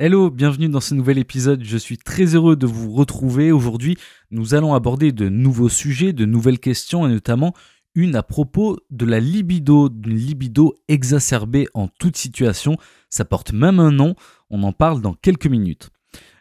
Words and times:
Hello, 0.00 0.30
bienvenue 0.30 0.68
dans 0.68 0.78
ce 0.78 0.94
nouvel 0.94 1.18
épisode. 1.18 1.64
Je 1.64 1.76
suis 1.76 1.98
très 1.98 2.36
heureux 2.36 2.54
de 2.54 2.68
vous 2.68 2.92
retrouver. 2.92 3.50
Aujourd'hui, 3.50 3.96
nous 4.30 4.54
allons 4.54 4.72
aborder 4.72 5.10
de 5.10 5.28
nouveaux 5.28 5.68
sujets, 5.68 6.12
de 6.12 6.24
nouvelles 6.24 6.60
questions 6.60 7.04
et 7.04 7.10
notamment 7.10 7.52
une 7.96 8.14
à 8.14 8.22
propos 8.22 8.78
de 8.90 9.04
la 9.04 9.18
libido, 9.18 9.88
d'une 9.88 10.14
libido 10.14 10.76
exacerbée 10.86 11.66
en 11.74 11.88
toute 11.88 12.16
situation. 12.16 12.76
Ça 13.10 13.24
porte 13.24 13.52
même 13.52 13.80
un 13.80 13.90
nom, 13.90 14.14
on 14.50 14.62
en 14.62 14.72
parle 14.72 15.00
dans 15.00 15.14
quelques 15.14 15.48
minutes. 15.48 15.90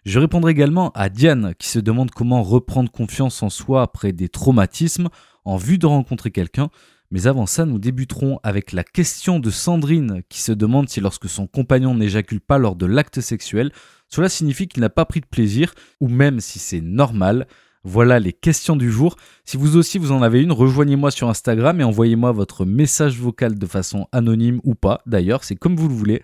Je 0.06 0.20
répondrai 0.20 0.52
également 0.52 0.92
à 0.92 1.10
Diane 1.10 1.56
qui 1.58 1.68
se 1.68 1.80
demande 1.80 2.12
comment 2.12 2.44
reprendre 2.44 2.92
confiance 2.92 3.42
en 3.42 3.50
soi 3.50 3.82
après 3.82 4.12
des 4.12 4.30
traumatismes 4.30 5.10
en 5.46 5.58
vue 5.58 5.80
de 5.80 5.88
rencontrer 5.88 6.30
quelqu'un. 6.30 6.70
Mais 7.10 7.28
avant 7.28 7.46
ça, 7.46 7.66
nous 7.66 7.80
débuterons 7.80 8.40
avec 8.44 8.74
la 8.74 8.84
question 8.84 9.40
de 9.40 9.50
Sandrine 9.50 10.24
qui 10.28 10.42
se 10.42 10.52
demande 10.52 10.90
si 10.90 11.00
lorsque 11.00 11.30
son 11.30 11.48
compagnon 11.48 11.96
n'éjacule 11.96 12.42
pas 12.42 12.58
lors 12.58 12.76
de 12.76 12.86
l'acte 12.86 13.22
sexuel, 13.22 13.72
cela 14.10 14.28
signifie 14.28 14.68
qu'il 14.68 14.82
n'a 14.82 14.90
pas 14.90 15.06
pris 15.06 15.22
de 15.22 15.26
plaisir, 15.26 15.74
ou 16.02 16.10
même 16.10 16.40
si 16.40 16.60
c'est 16.60 16.82
normal. 16.82 17.48
Voilà 17.84 18.20
les 18.20 18.34
questions 18.34 18.76
du 18.76 18.92
jour. 18.92 19.16
Si 19.46 19.56
vous 19.56 19.78
aussi 19.78 19.98
vous 19.98 20.12
en 20.12 20.22
avez 20.22 20.42
une, 20.42 20.52
rejoignez-moi 20.52 21.12
sur 21.12 21.30
Instagram 21.30 21.80
et 21.80 21.86
envoyez-moi 21.86 22.34
votre 22.34 22.66
message 22.66 23.18
vocal 23.18 23.58
de 23.58 23.66
façon 23.66 24.08
anonyme 24.12 24.60
ou 24.66 24.76
pas. 24.76 25.02
D'ailleurs, 25.06 25.46
c'est 25.46 25.56
comme 25.56 25.78
vous 25.78 25.88
le 25.88 25.94
voulez. 25.94 26.22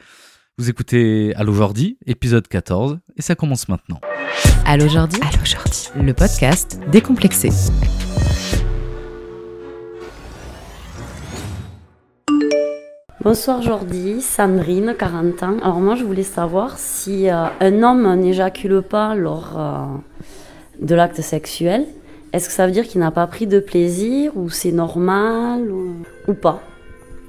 Vous 0.58 0.70
écoutez 0.70 1.34
Allo 1.36 1.54
Jordi, 1.54 1.98
épisode 2.06 2.48
14, 2.48 3.00
et 3.16 3.22
ça 3.22 3.36
commence 3.36 3.70
maintenant. 3.70 4.02
Allo 4.66 4.88
Jordi, 4.88 5.20
Allo 5.22 5.46
Jordi, 5.46 5.90
le 5.96 6.14
podcast 6.14 6.80
décomplexé. 6.92 7.50
Bonsoir 13.24 13.62
Jordi, 13.62 14.22
Sandrine, 14.22 14.96
40 15.00 15.44
ans. 15.44 15.58
Alors 15.62 15.80
moi 15.80 15.96
je 15.96 16.04
voulais 16.04 16.24
savoir 16.24 16.78
si 16.78 17.30
euh, 17.30 17.46
un 17.62 17.82
homme 17.82 18.20
n'éjacule 18.20 18.82
pas 18.82 19.16
lors 19.16 19.58
euh, 19.58 19.86
de 20.82 20.94
l'acte 20.94 21.22
sexuel, 21.22 21.88
est-ce 22.34 22.50
que 22.50 22.54
ça 22.54 22.66
veut 22.66 22.74
dire 22.74 22.86
qu'il 22.86 23.00
n'a 23.00 23.12
pas 23.12 23.26
pris 23.26 23.48
de 23.48 23.62
plaisir 23.62 24.36
ou 24.36 24.50
c'est 24.50 24.74
normal 24.74 25.72
ou, 25.72 26.34
pas? 26.34 26.62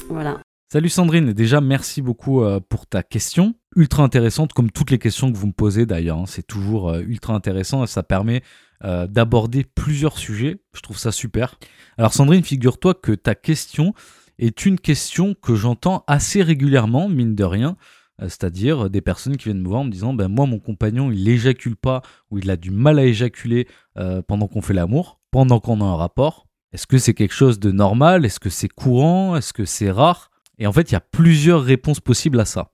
Voilà. 0.09 0.41
Salut 0.73 0.89
Sandrine, 0.89 1.33
déjà 1.33 1.61
merci 1.61 2.03
beaucoup 2.03 2.43
euh, 2.43 2.59
pour 2.69 2.89
ta 2.89 3.05
question. 3.05 3.55
Ultra 3.77 4.03
intéressante 4.03 4.53
comme 4.53 4.73
toutes 4.73 4.91
les 4.91 4.99
questions 4.99 5.31
que 5.31 5.37
vous 5.37 5.47
me 5.47 5.53
posez 5.53 5.87
d'ailleurs. 5.87 6.19
Hein. 6.19 6.27
C'est 6.27 6.47
toujours 6.47 6.93
ultra 6.93 7.35
intéressant 7.35 7.85
et 7.85 7.87
ça 7.87 8.03
permet 8.03 8.43
d'aborder 8.83 9.65
plusieurs 9.65 10.19
sujets. 10.19 10.61
Je 10.75 10.83
trouve 10.83 10.99
ça 10.99 11.11
super. 11.11 11.59
Alors 11.97 12.13
Sandrine, 12.13 12.45
figure-toi 12.45 12.93
que 12.93 13.13
ta 13.13 13.35
question 13.35 13.95
est 14.39 14.67
une 14.67 14.79
question 14.79 15.35
que 15.35 15.55
j'entends 15.55 16.05
assez 16.07 16.43
régulièrement, 16.43 17.09
mine 17.09 17.35
de 17.35 17.45
rien. 17.45 17.77
Euh, 18.23 18.29
c'est-à-dire 18.29 18.91
des 18.91 19.01
personnes 19.01 19.37
qui 19.37 19.45
viennent 19.45 19.63
me 19.63 19.69
voir 19.69 19.81
en 19.81 19.85
me 19.85 19.91
disant 19.91 20.15
ben 20.15 20.29
moi 20.29 20.47
mon 20.47 20.61
compagnon 20.61 21.11
il 21.11 21.29
éjacule 21.29 21.77
pas 21.77 22.03
ou 22.31 22.39
il 22.39 22.49
a 22.51 22.57
du 22.57 22.71
mal 22.71 22.99
à 22.99 23.05
éjaculer 23.05 23.67
euh, 23.99 24.23
pendant 24.23 24.47
qu'on 24.47 24.63
fait 24.63 24.75
l'amour, 24.75 25.21
pendant 25.31 25.61
qu'on 25.61 25.81
a 25.81 25.85
un 25.85 25.97
rapport. 25.97 26.47
Est-ce 26.73 26.87
que 26.87 26.99
c'est 26.99 27.15
quelque 27.15 27.35
chose 27.35 27.59
de 27.59 27.71
normal? 27.71 28.25
Est-ce 28.25 28.41
que 28.41 28.51
c'est 28.51 28.69
courant? 28.69 29.37
Est-ce 29.37 29.53
que 29.53 29.65
c'est 29.65 29.91
rare? 29.91 30.31
Et 30.59 30.67
en 30.67 30.73
fait, 30.73 30.91
il 30.91 30.95
y 30.95 30.97
a 30.97 31.01
plusieurs 31.01 31.63
réponses 31.63 32.01
possibles 32.01 32.41
à 32.41 32.45
ça. 32.45 32.71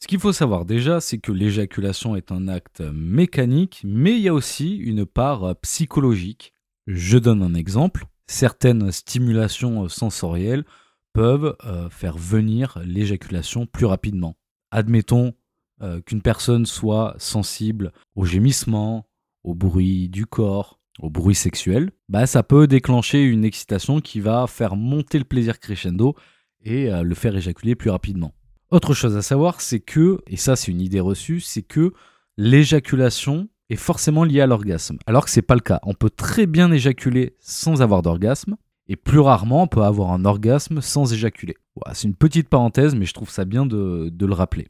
Ce 0.00 0.06
qu'il 0.06 0.18
faut 0.18 0.32
savoir 0.32 0.64
déjà, 0.64 1.00
c'est 1.00 1.18
que 1.18 1.30
l'éjaculation 1.30 2.16
est 2.16 2.32
un 2.32 2.48
acte 2.48 2.80
mécanique, 2.80 3.82
mais 3.84 4.12
il 4.12 4.22
y 4.22 4.28
a 4.28 4.34
aussi 4.34 4.76
une 4.76 5.04
part 5.04 5.54
psychologique. 5.62 6.54
Je 6.86 7.18
donne 7.18 7.42
un 7.42 7.54
exemple. 7.54 8.06
Certaines 8.26 8.90
stimulations 8.92 9.88
sensorielles 9.88 10.64
peuvent 11.12 11.56
euh, 11.64 11.88
faire 11.90 12.16
venir 12.16 12.78
l'éjaculation 12.84 13.66
plus 13.66 13.86
rapidement. 13.86 14.36
Admettons 14.70 15.34
euh, 15.82 16.00
qu'une 16.00 16.22
personne 16.22 16.66
soit 16.66 17.14
sensible 17.18 17.92
au 18.14 18.24
gémissement, 18.24 19.06
au 19.42 19.54
bruit 19.54 20.08
du 20.08 20.26
corps, 20.26 20.78
au 21.00 21.10
bruit 21.10 21.34
sexuel, 21.34 21.92
bah, 22.08 22.26
ça 22.26 22.42
peut 22.42 22.66
déclencher 22.66 23.22
une 23.22 23.44
excitation 23.44 24.00
qui 24.00 24.20
va 24.20 24.46
faire 24.46 24.76
monter 24.76 25.18
le 25.18 25.24
plaisir 25.24 25.58
crescendo 25.58 26.14
et 26.62 26.92
euh, 26.92 27.02
le 27.02 27.14
faire 27.14 27.36
éjaculer 27.36 27.74
plus 27.74 27.90
rapidement. 27.90 28.34
Autre 28.70 28.94
chose 28.94 29.16
à 29.16 29.22
savoir, 29.22 29.60
c'est 29.60 29.80
que, 29.80 30.20
et 30.26 30.36
ça 30.36 30.54
c'est 30.56 30.70
une 30.70 30.80
idée 30.80 31.00
reçue, 31.00 31.40
c'est 31.40 31.62
que 31.62 31.92
l'éjaculation 32.36 33.48
est 33.70 33.76
forcément 33.76 34.24
liée 34.24 34.40
à 34.40 34.46
l'orgasme, 34.46 34.98
alors 35.06 35.24
que 35.24 35.30
c'est 35.30 35.42
pas 35.42 35.54
le 35.54 35.60
cas. 35.60 35.80
On 35.84 35.94
peut 35.94 36.10
très 36.10 36.46
bien 36.46 36.70
éjaculer 36.70 37.36
sans 37.40 37.82
avoir 37.82 38.02
d'orgasme, 38.02 38.56
et 38.90 38.96
plus 38.96 39.20
rarement 39.20 39.62
on 39.62 39.66
peut 39.68 39.82
avoir 39.82 40.10
un 40.10 40.24
orgasme 40.26 40.82
sans 40.82 41.14
éjaculer. 41.14 41.54
c'est 41.94 42.08
une 42.08 42.16
petite 42.16 42.48
parenthèse, 42.50 42.94
mais 42.94 43.06
je 43.06 43.14
trouve 43.14 43.30
ça 43.30 43.46
bien 43.46 43.64
de, 43.64 44.12
le 44.20 44.34
rappeler. 44.34 44.66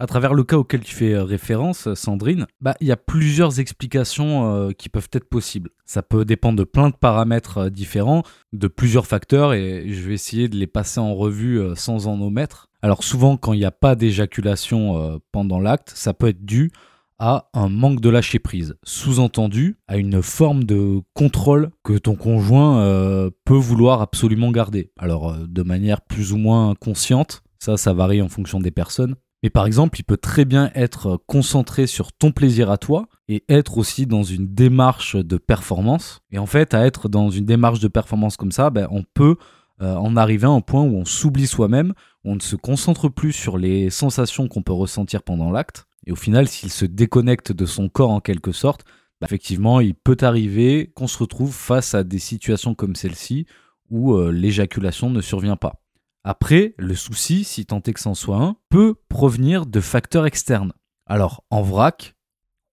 À 0.00 0.06
travers 0.06 0.34
le 0.34 0.44
cas 0.44 0.56
auquel 0.56 0.80
tu 0.80 0.94
fais 0.94 1.16
référence, 1.16 1.92
Sandrine, 1.94 2.46
bah, 2.60 2.74
il 2.80 2.86
y 2.86 2.92
a 2.92 2.96
plusieurs 2.96 3.58
explications 3.58 4.54
euh, 4.54 4.70
qui 4.70 4.88
peuvent 4.88 5.08
être 5.12 5.28
possibles. 5.28 5.70
Ça 5.86 6.02
peut 6.02 6.24
dépendre 6.24 6.56
de 6.56 6.64
plein 6.64 6.88
de 6.88 6.94
paramètres 6.94 7.58
euh, 7.58 7.70
différents, 7.70 8.22
de 8.52 8.68
plusieurs 8.68 9.06
facteurs, 9.06 9.54
et 9.54 9.88
je 9.88 10.08
vais 10.08 10.14
essayer 10.14 10.48
de 10.48 10.56
les 10.56 10.68
passer 10.68 11.00
en 11.00 11.14
revue 11.16 11.60
euh, 11.60 11.74
sans 11.74 12.06
en 12.06 12.20
omettre. 12.20 12.68
Alors 12.82 13.02
souvent, 13.02 13.36
quand 13.36 13.54
il 13.54 13.58
n'y 13.58 13.64
a 13.64 13.72
pas 13.72 13.96
d'éjaculation 13.96 15.20
pendant 15.32 15.58
l'acte, 15.58 15.90
ça 15.96 16.14
peut 16.14 16.28
être 16.28 16.44
dû 16.44 16.70
à 17.18 17.48
un 17.54 17.68
manque 17.68 18.00
de 18.00 18.08
lâcher 18.08 18.38
prise, 18.38 18.76
sous-entendu 18.84 19.78
à 19.88 19.96
une 19.96 20.22
forme 20.22 20.64
de 20.64 21.00
contrôle 21.14 21.70
que 21.82 21.98
ton 21.98 22.14
conjoint 22.14 22.80
euh, 22.80 23.30
peut 23.44 23.54
vouloir 23.54 24.02
absolument 24.02 24.50
garder. 24.52 24.92
Alors 24.98 25.30
euh, 25.30 25.46
de 25.48 25.62
manière 25.62 26.00
plus 26.00 26.32
ou 26.32 26.36
moins 26.36 26.74
consciente, 26.74 27.42
ça 27.58 27.76
ça 27.76 27.92
varie 27.92 28.22
en 28.22 28.28
fonction 28.28 28.60
des 28.60 28.70
personnes. 28.70 29.16
Mais 29.42 29.50
par 29.50 29.66
exemple, 29.66 30.00
il 30.00 30.02
peut 30.02 30.16
très 30.16 30.44
bien 30.44 30.70
être 30.74 31.20
concentré 31.26 31.86
sur 31.86 32.12
ton 32.12 32.32
plaisir 32.32 32.70
à 32.70 32.78
toi 32.78 33.06
et 33.28 33.44
être 33.48 33.78
aussi 33.78 34.06
dans 34.06 34.24
une 34.24 34.52
démarche 34.52 35.14
de 35.14 35.36
performance. 35.36 36.22
Et 36.32 36.38
en 36.38 36.46
fait, 36.46 36.74
à 36.74 36.84
être 36.86 37.08
dans 37.08 37.30
une 37.30 37.44
démarche 37.44 37.78
de 37.78 37.88
performance 37.88 38.36
comme 38.36 38.50
ça, 38.50 38.70
ben, 38.70 38.88
on 38.90 39.04
peut 39.14 39.36
euh, 39.80 39.94
en 39.94 40.16
arriver 40.16 40.46
à 40.46 40.50
un 40.50 40.60
point 40.60 40.82
où 40.82 40.96
on 40.96 41.04
s'oublie 41.04 41.46
soi-même, 41.46 41.94
on 42.24 42.34
ne 42.34 42.40
se 42.40 42.56
concentre 42.56 43.08
plus 43.08 43.32
sur 43.32 43.58
les 43.58 43.90
sensations 43.90 44.48
qu'on 44.48 44.62
peut 44.62 44.72
ressentir 44.72 45.22
pendant 45.22 45.52
l'acte, 45.52 45.86
et 46.08 46.12
au 46.12 46.16
final, 46.16 46.48
s'il 46.48 46.70
se 46.70 46.86
déconnecte 46.86 47.52
de 47.52 47.66
son 47.66 47.90
corps 47.90 48.10
en 48.10 48.20
quelque 48.20 48.50
sorte, 48.50 48.84
bah, 49.20 49.26
effectivement, 49.26 49.78
il 49.80 49.94
peut 49.94 50.16
arriver 50.22 50.90
qu'on 50.94 51.06
se 51.06 51.18
retrouve 51.18 51.52
face 51.52 51.94
à 51.94 52.02
des 52.02 52.18
situations 52.18 52.74
comme 52.74 52.96
celle-ci 52.96 53.46
où 53.90 54.14
euh, 54.14 54.32
l'éjaculation 54.32 55.10
ne 55.10 55.20
survient 55.20 55.56
pas. 55.56 55.82
Après, 56.24 56.74
le 56.78 56.94
souci, 56.94 57.44
si 57.44 57.66
tant 57.66 57.82
est 57.86 57.92
que 57.92 58.00
c'en 58.00 58.14
soit 58.14 58.38
un, 58.38 58.56
peut 58.70 58.94
provenir 59.10 59.66
de 59.66 59.80
facteurs 59.80 60.24
externes. 60.24 60.72
Alors, 61.04 61.44
en 61.50 61.60
vrac, 61.60 62.16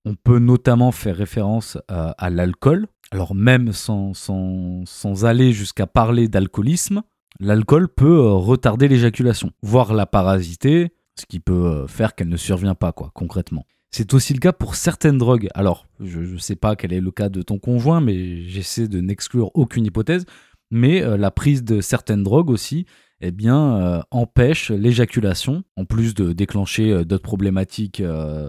on 0.06 0.16
peut 0.16 0.40
notamment 0.40 0.94
faire 0.94 1.18
référence 1.18 1.78
à 1.88 2.30
l'alcool. 2.30 2.88
Alors, 3.12 3.36
même 3.36 3.74
sans, 3.74 4.14
sans 4.14 5.26
aller 5.26 5.52
jusqu'à 5.52 5.88
parler 5.88 6.28
d'alcoolisme, 6.28 7.04
l'alcool 7.40 7.90
peut 7.90 8.18
euh, 8.18 8.32
retarder 8.32 8.88
l'éjaculation, 8.88 9.52
voire 9.62 9.94
la 9.94 10.06
parasiter, 10.06 10.94
ce 11.20 11.26
qui 11.26 11.40
peut 11.40 11.54
euh, 11.54 11.88
faire 11.88 12.16
qu'elle 12.16 12.30
ne 12.30 12.38
survient 12.38 12.76
pas, 12.76 12.92
quoi, 12.92 13.12
concrètement. 13.14 13.66
C'est 13.92 14.14
aussi 14.14 14.34
le 14.34 14.40
cas 14.40 14.52
pour 14.52 14.76
certaines 14.76 15.18
drogues. 15.18 15.48
Alors, 15.54 15.88
je 16.02 16.20
ne 16.20 16.38
sais 16.38 16.56
pas 16.56 16.76
quel 16.76 16.92
est 16.92 17.00
le 17.00 17.12
cas 17.12 17.30
de 17.30 17.42
ton 17.42 17.60
conjoint, 17.60 18.02
mais 18.02 18.44
j'essaie 18.44 18.88
de 18.88 19.00
n'exclure 19.00 19.52
aucune 19.54 19.86
hypothèse. 19.86 20.26
Mais 20.72 21.02
euh, 21.02 21.16
la 21.16 21.32
prise 21.32 21.64
de 21.64 21.80
certaines 21.80 22.24
drogues 22.24 22.50
aussi, 22.50 22.86
eh 23.22 23.32
euh, 23.46 24.02
empêche 24.12 24.72
l'éjaculation, 24.72 25.64
en 25.78 25.86
plus 25.86 26.14
de 26.14 26.34
déclencher 26.34 27.06
d'autres 27.06 27.24
problématiques 27.24 28.04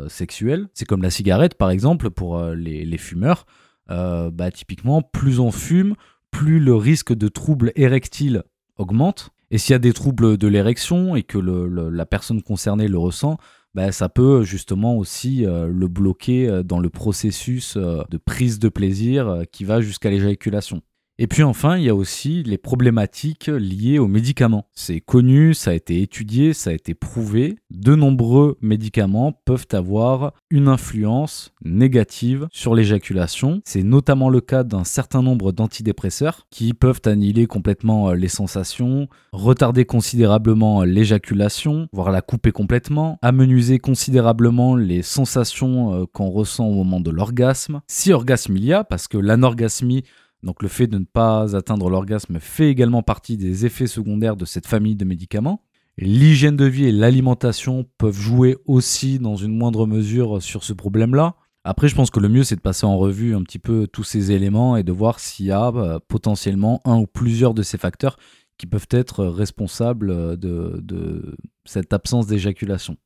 sexuelles. 0.08 0.66
C'est 0.74 0.86
comme 0.86 1.02
la 1.02 1.10
cigarette, 1.10 1.54
par 1.54 1.70
exemple, 1.70 2.10
pour 2.10 2.42
les, 2.42 2.84
les, 2.84 2.98
fumeurs. 2.98 3.46
bah, 3.88 4.50
typiquement, 4.52 5.02
plus 5.02 5.38
on 5.38 5.52
fume, 5.52 5.94
plus 6.32 6.58
le 6.58 6.74
risque 6.74 7.14
de 7.14 7.28
troubles 7.28 7.72
érectiles 7.76 8.42
augmente. 8.76 9.30
Et 9.50 9.58
s'il 9.58 9.72
y 9.72 9.76
a 9.76 9.78
des 9.78 9.92
troubles 9.92 10.38
de 10.38 10.48
l'érection 10.48 11.14
et 11.16 11.22
que 11.22 11.38
la 11.38 12.06
personne 12.06 12.42
concernée 12.42 12.88
le 12.88 12.98
ressent, 12.98 13.38
bah, 13.76 13.92
ça 13.92 14.08
peut 14.08 14.42
justement 14.42 14.96
aussi 14.96 15.44
euh, 15.44 15.68
le 15.68 15.86
bloquer 15.86 16.48
euh, 16.48 16.62
dans 16.62 16.80
le 16.80 16.88
processus 16.88 17.76
euh, 17.76 18.02
de 18.08 18.16
prise 18.16 18.58
de 18.58 18.70
plaisir 18.70 19.42
qui 19.52 19.64
va 19.64 19.82
jusqu'à 19.82 20.08
l'éjaculation. 20.08 20.80
Et 21.18 21.26
puis 21.26 21.42
enfin, 21.42 21.78
il 21.78 21.84
y 21.84 21.88
a 21.88 21.94
aussi 21.94 22.42
les 22.42 22.58
problématiques 22.58 23.46
liées 23.46 23.98
aux 23.98 24.06
médicaments. 24.06 24.66
C'est 24.74 25.00
connu, 25.00 25.54
ça 25.54 25.70
a 25.70 25.74
été 25.74 26.02
étudié, 26.02 26.52
ça 26.52 26.70
a 26.70 26.72
été 26.74 26.92
prouvé. 26.92 27.56
De 27.70 27.94
nombreux 27.94 28.58
médicaments 28.60 29.32
peuvent 29.32 29.66
avoir 29.72 30.34
une 30.50 30.68
influence 30.68 31.54
négative 31.64 32.48
sur 32.52 32.74
l'éjaculation. 32.74 33.62
C'est 33.64 33.82
notamment 33.82 34.28
le 34.28 34.42
cas 34.42 34.62
d'un 34.62 34.84
certain 34.84 35.22
nombre 35.22 35.52
d'antidépresseurs 35.52 36.46
qui 36.50 36.74
peuvent 36.74 37.00
annihiler 37.06 37.46
complètement 37.46 38.10
euh, 38.10 38.14
les 38.14 38.28
sensations, 38.28 39.08
retarder 39.32 39.86
considérablement 39.86 40.82
l'éjaculation, 40.82 41.88
voire 41.92 42.10
la 42.10 42.20
couper 42.20 42.52
complètement, 42.52 43.18
amenuiser 43.22 43.78
considérablement 43.78 44.76
les 44.76 45.00
sensations 45.00 45.94
euh, 45.94 46.04
qu'on 46.12 46.28
ressent 46.28 46.66
au 46.66 46.74
moment 46.74 47.00
de 47.00 47.10
l'orgasme. 47.10 47.80
Si 47.86 48.12
orgasme 48.12 48.56
il 48.58 48.66
y 48.66 48.74
a, 48.74 48.84
parce 48.84 49.08
que 49.08 49.16
l'anorgasmie 49.16 50.04
donc 50.42 50.62
le 50.62 50.68
fait 50.68 50.86
de 50.86 50.98
ne 50.98 51.04
pas 51.04 51.56
atteindre 51.56 51.90
l'orgasme 51.90 52.38
fait 52.40 52.68
également 52.68 53.02
partie 53.02 53.36
des 53.36 53.66
effets 53.66 53.86
secondaires 53.86 54.36
de 54.36 54.44
cette 54.44 54.66
famille 54.66 54.96
de 54.96 55.04
médicaments. 55.04 55.62
L'hygiène 55.98 56.56
de 56.56 56.66
vie 56.66 56.84
et 56.84 56.92
l'alimentation 56.92 57.86
peuvent 57.98 58.18
jouer 58.18 58.58
aussi 58.66 59.18
dans 59.18 59.36
une 59.36 59.56
moindre 59.56 59.86
mesure 59.86 60.42
sur 60.42 60.62
ce 60.62 60.72
problème-là. 60.72 61.36
Après, 61.64 61.88
je 61.88 61.96
pense 61.96 62.10
que 62.10 62.20
le 62.20 62.28
mieux, 62.28 62.44
c'est 62.44 62.54
de 62.54 62.60
passer 62.60 62.86
en 62.86 62.96
revue 62.96 63.34
un 63.34 63.42
petit 63.42 63.58
peu 63.58 63.88
tous 63.88 64.04
ces 64.04 64.30
éléments 64.30 64.76
et 64.76 64.84
de 64.84 64.92
voir 64.92 65.18
s'il 65.18 65.46
y 65.46 65.52
a 65.52 65.68
euh, 65.68 65.98
potentiellement 66.06 66.80
un 66.84 66.96
ou 66.98 67.06
plusieurs 67.06 67.54
de 67.54 67.62
ces 67.62 67.78
facteurs 67.78 68.18
qui 68.56 68.66
peuvent 68.66 68.86
être 68.90 69.24
responsables 69.24 70.36
de, 70.36 70.80
de 70.82 71.36
cette 71.64 71.92
absence 71.92 72.26
d'éjaculation. 72.26 72.96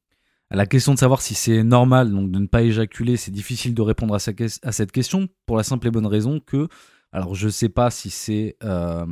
À 0.52 0.56
la 0.56 0.66
question 0.66 0.94
de 0.94 0.98
savoir 0.98 1.22
si 1.22 1.34
c'est 1.34 1.62
normal 1.62 2.10
donc 2.10 2.32
de 2.32 2.38
ne 2.40 2.46
pas 2.46 2.62
éjaculer, 2.62 3.16
c'est 3.16 3.30
difficile 3.30 3.72
de 3.72 3.82
répondre 3.82 4.14
à, 4.14 4.18
cette 4.18 4.92
question 4.92 5.28
pour 5.46 5.56
la 5.56 5.62
simple 5.62 5.86
et 5.86 5.90
bonne 5.92 6.06
raison 6.06 6.40
que, 6.40 6.66
alors 7.12 7.34
je 7.34 7.46
ne 7.46 7.50
sais 7.50 7.68
pas 7.68 7.90
si 7.90 8.10
c'est 8.10 8.56
euh, 8.62 9.06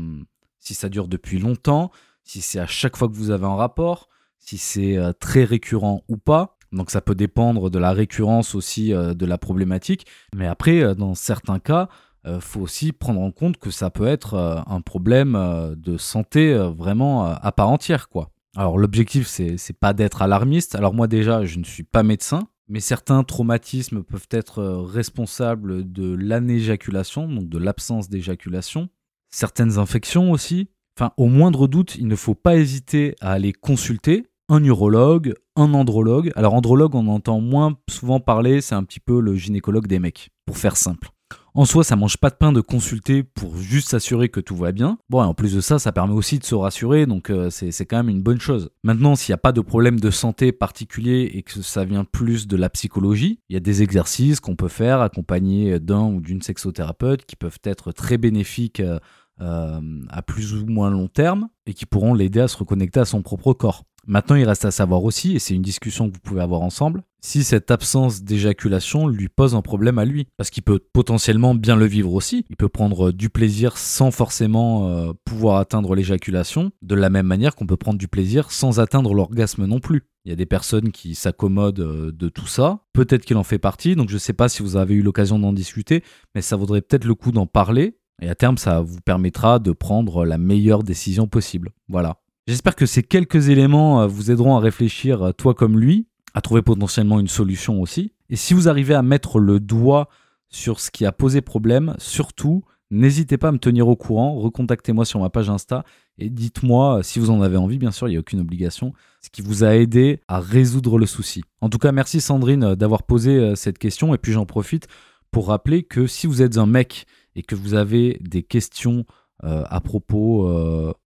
si 0.59 0.75
ça 0.75 0.89
dure 0.89 1.09
depuis 1.09 1.39
longtemps, 1.39 1.91
si 2.25 2.41
c'est 2.41 2.59
à 2.59 2.67
chaque 2.67 2.97
fois 2.97 3.09
que 3.09 3.15
vous 3.15 3.31
avez 3.31 3.47
un 3.47 3.57
rapport, 3.57 4.09
si 4.39 4.59
c'est 4.59 4.97
euh, 4.97 5.13
très 5.13 5.45
récurrent 5.45 6.03
ou 6.09 6.17
pas. 6.17 6.57
Donc 6.71 6.91
ça 6.91 7.01
peut 7.01 7.15
dépendre 7.15 7.71
de 7.71 7.79
la 7.79 7.93
récurrence 7.93 8.55
aussi 8.55 8.93
euh, 8.93 9.15
de 9.15 9.27
la 9.27 9.39
problématique. 9.39 10.07
Mais 10.35 10.47
après, 10.47 10.95
dans 10.95 11.15
certains 11.15 11.59
cas, 11.59 11.89
il 12.27 12.41
faut 12.43 12.61
aussi 12.61 12.93
prendre 12.93 13.21
en 13.21 13.31
compte 13.31 13.57
que 13.57 13.71
ça 13.71 13.89
peut 13.89 14.07
être 14.07 14.35
un 14.67 14.83
problème 14.83 15.75
de 15.79 15.97
santé 15.97 16.53
vraiment 16.77 17.25
à 17.25 17.53
part 17.53 17.71
entière, 17.71 18.11
quoi. 18.11 18.33
Alors 18.55 18.77
l'objectif, 18.77 19.27
c'est, 19.29 19.57
pas 19.79 19.95
d'être 19.95 20.21
alarmiste. 20.21 20.75
Alors 20.75 20.93
moi 20.93 21.07
déjà, 21.07 21.45
je 21.47 21.59
ne 21.59 21.65
suis 21.65 21.85
pas 21.85 22.03
médecin, 22.03 22.49
mais 22.69 22.81
certains 22.81 23.25
traumatismes 23.25 24.03
peuvent 24.03 24.29
être 24.31 24.59
euh, 24.59 24.83
responsables 24.83 25.91
de 25.91 26.15
l'anéjaculation, 26.15 27.29
donc 27.29 27.49
de 27.49 27.59
l'absence 27.59 28.09
d'éjaculation. 28.09 28.89
Certaines 29.31 29.79
infections 29.79 30.31
aussi. 30.31 30.69
Enfin, 30.97 31.13
au 31.17 31.27
moindre 31.27 31.69
doute, 31.69 31.97
il 31.97 32.09
ne 32.09 32.17
faut 32.17 32.35
pas 32.35 32.57
hésiter 32.57 33.15
à 33.21 33.33
aller 33.33 33.53
consulter 33.53 34.27
un 34.49 34.65
urologue, 34.65 35.35
un 35.57 35.75
andrologue. 35.75 36.33
Alors 36.35 36.55
andrologue, 36.55 36.95
on 36.95 37.09
entend 37.09 37.41
moins 37.41 37.79
souvent 37.89 38.21
parler, 38.21 38.61
c'est 38.61 38.75
un 38.75 38.85
petit 38.85 39.01
peu 39.01 39.21
le 39.21 39.37
gynécologue 39.37 39.87
des 39.87 39.99
mecs, 39.99 40.31
pour 40.47 40.57
faire 40.57 40.77
simple. 40.77 41.11
En 41.55 41.65
soi, 41.65 41.83
ça 41.85 41.97
mange 41.97 42.19
pas 42.19 42.31
de 42.31 42.37
pain 42.37 42.53
de 42.53 42.61
consulter 42.61 43.23
pour 43.23 43.57
juste 43.57 43.89
s'assurer 43.89 44.29
que 44.29 44.41
tout 44.41 44.57
va 44.57 44.73
bien. 44.73 44.99
Bon, 45.09 45.23
en 45.23 45.35
plus 45.35 45.55
de 45.55 45.61
ça, 45.61 45.79
ça 45.79 45.93
permet 45.93 46.15
aussi 46.15 46.39
de 46.39 46.45
se 46.45 46.55
rassurer, 46.55 47.07
donc 47.07 47.31
euh, 47.31 47.51
c'est 47.51 47.87
quand 47.87 47.97
même 47.97 48.09
une 48.09 48.23
bonne 48.23 48.41
chose. 48.41 48.71
Maintenant, 48.83 49.17
s'il 49.17 49.33
n'y 49.33 49.35
a 49.35 49.39
pas 49.39 49.53
de 49.53 49.61
problème 49.61 49.99
de 49.99 50.11
santé 50.11 50.53
particulier 50.53 51.31
et 51.35 51.43
que 51.43 51.63
ça 51.63 51.85
vient 51.85 52.05
plus 52.05 52.47
de 52.47 52.57
la 52.57 52.69
psychologie, 52.71 53.41
il 53.49 53.55
y 53.55 53.57
a 53.57 53.61
des 53.61 53.83
exercices 53.83 54.41
qu'on 54.41 54.57
peut 54.57 54.69
faire 54.69 55.01
accompagnés 55.01 55.81
d'un 55.81 56.05
ou 56.05 56.21
d'une 56.21 56.43
sexothérapeute 56.43 57.25
qui 57.25 57.37
peuvent 57.37 57.61
être 57.65 57.93
très 57.93 58.19
bénéfiques 58.19 58.81
euh, 58.81 58.99
euh, 59.41 59.81
à 60.09 60.21
plus 60.23 60.55
ou 60.55 60.67
moins 60.67 60.91
long 60.91 61.07
terme 61.07 61.49
et 61.67 61.73
qui 61.73 61.87
pourront 61.87 62.13
l'aider 62.13 62.41
à 62.41 62.49
se 62.49 62.57
reconnecter 62.57 62.99
à 62.99 63.05
son 63.05 63.23
propre 63.23 63.53
corps. 63.53 63.85
Maintenant, 64.09 64.37
il 64.37 64.45
reste 64.45 64.65
à 64.65 64.71
savoir 64.71 65.05
aussi, 65.05 65.37
et 65.37 65.39
c'est 65.39 65.53
une 65.53 65.61
discussion 65.61 66.09
que 66.09 66.15
vous 66.15 66.21
pouvez 66.21 66.41
avoir 66.41 66.63
ensemble, 66.63 67.03
si 67.21 67.45
cette 67.45 67.71
absence 67.71 68.23
d'éjaculation 68.23 69.07
lui 69.07 69.29
pose 69.29 69.55
un 69.55 69.61
problème 69.61 69.99
à 69.99 70.07
lui. 70.07 70.27
Parce 70.39 70.49
qu'il 70.49 70.63
peut 70.63 70.81
potentiellement 70.95 71.55
bien 71.55 71.77
le 71.77 71.85
vivre 71.85 72.15
aussi. 72.15 72.47
Il 72.49 72.57
peut 72.57 72.71
prendre 72.71 73.13
du 73.13 73.29
plaisir 73.29 73.77
sans 73.77 74.11
forcément 74.11 74.89
euh, 74.89 75.13
pouvoir 75.27 75.59
atteindre 75.59 75.95
l'éjaculation, 75.95 76.71
de 76.81 76.95
la 76.95 77.11
même 77.11 77.27
manière 77.27 77.55
qu'on 77.55 77.67
peut 77.67 77.77
prendre 77.77 77.99
du 77.99 78.09
plaisir 78.09 78.51
sans 78.51 78.81
atteindre 78.81 79.13
l'orgasme 79.13 79.67
non 79.67 79.79
plus. 79.79 80.05
Il 80.25 80.31
y 80.31 80.33
a 80.33 80.37
des 80.37 80.47
personnes 80.47 80.91
qui 80.91 81.15
s'accommodent 81.15 81.81
euh, 81.81 82.11
de 82.11 82.31
tout 82.31 82.47
ça. 82.47 82.81
Peut-être 82.95 83.27
qu'il 83.27 83.37
en 83.37 83.45
fait 83.45 83.59
partie, 83.59 83.95
donc 83.95 84.09
je 84.09 84.15
ne 84.15 84.21
sais 84.21 84.33
pas 84.33 84.49
si 84.49 84.63
vous 84.63 84.77
avez 84.77 84.95
eu 84.95 85.03
l'occasion 85.03 85.39
d'en 85.39 85.53
discuter, 85.53 86.03
mais 86.35 86.41
ça 86.41 86.57
vaudrait 86.57 86.81
peut-être 86.81 87.05
le 87.05 87.15
coup 87.15 87.31
d'en 87.31 87.47
parler. 87.47 87.99
Et 88.23 88.31
à 88.31 88.35
terme, 88.35 88.57
ça 88.57 88.81
vous 88.81 89.01
permettra 89.03 89.59
de 89.59 89.73
prendre 89.73 90.25
la 90.25 90.39
meilleure 90.39 90.83
décision 90.83 91.29
possible. 91.29 91.73
Voilà. 91.89 92.17
J'espère 92.49 92.77
que 92.77 92.87
ces 92.87 93.03
quelques 93.03 93.51
éléments 93.51 94.01
euh, 94.01 94.07
vous 94.07 94.31
aideront 94.31 94.57
à 94.57 94.61
réfléchir, 94.61 95.23
euh, 95.23 95.33
toi 95.33 95.53
comme 95.53 95.79
lui, 95.79 96.07
à 96.33 96.41
trouver 96.41 96.63
potentiellement 96.63 97.21
une 97.21 97.29
solution 97.29 97.83
aussi. 97.83 98.15
Et 98.31 98.37
si 98.37 98.55
vous 98.55 98.71
arrivez 98.71 98.95
à 98.95 99.03
mettre 99.03 99.39
le 99.39 99.61
doigt 99.61 100.09
sur 100.49 100.81
ce 100.81 100.91
qui 100.91 101.05
a 101.05 101.13
posé 101.13 101.43
problème, 101.43 101.95
surtout, 101.99 102.65
n'hésitez 102.91 103.37
pas 103.37 103.49
à 103.49 103.53
me 103.53 103.59
tenir 103.59 103.87
au 103.87 103.97
courant, 103.97 104.33
recontactez-moi 104.37 105.05
sur 105.05 105.21
ma 105.21 105.29
page 105.29 105.51
Insta 105.51 105.85
et 106.17 106.31
dites-moi, 106.31 107.01
euh, 107.01 107.03
si 107.03 107.19
vous 107.19 107.29
en 107.29 107.43
avez 107.43 107.59
envie, 107.59 107.77
bien 107.77 107.91
sûr, 107.91 108.09
il 108.09 108.13
n'y 108.13 108.17
a 108.17 108.21
aucune 108.21 108.41
obligation, 108.41 108.95
ce 109.21 109.29
qui 109.29 109.43
vous 109.43 109.63
a 109.63 109.77
aidé 109.77 110.23
à 110.27 110.41
résoudre 110.41 110.97
le 110.97 111.05
souci. 111.05 111.43
En 111.61 111.69
tout 111.69 111.77
cas, 111.77 111.93
merci 111.93 112.23
Sandrine 112.23 112.75
d'avoir 112.77 113.03
posé 113.03 113.57
cette 113.57 113.77
question 113.77 114.15
et 114.15 114.19
puis 114.19 114.33
j'en 114.33 114.47
profite 114.47 114.89
pour 115.31 115.49
rappeler 115.49 115.83
que 115.83 116.07
si 116.07 116.27
vous 116.27 116.41
êtes 116.41 116.57
un 116.57 116.65
mec 116.65 117.05
et 117.37 117.43
que 117.43 117.55
vous 117.55 117.75
avez 117.75 118.19
des 118.23 118.43
questions 118.43 119.05
à 119.43 119.81
propos 119.81 120.49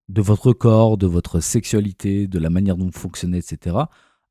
de 0.09 0.23
votre 0.23 0.53
corps, 0.53 0.97
de 0.97 1.07
votre 1.07 1.41
sexualité, 1.41 2.27
de 2.27 2.39
la 2.39 2.51
manière 2.51 2.77
dont 2.77 2.87
vous 2.87 2.99
fonctionnez, 2.99 3.39
etc., 3.39 3.77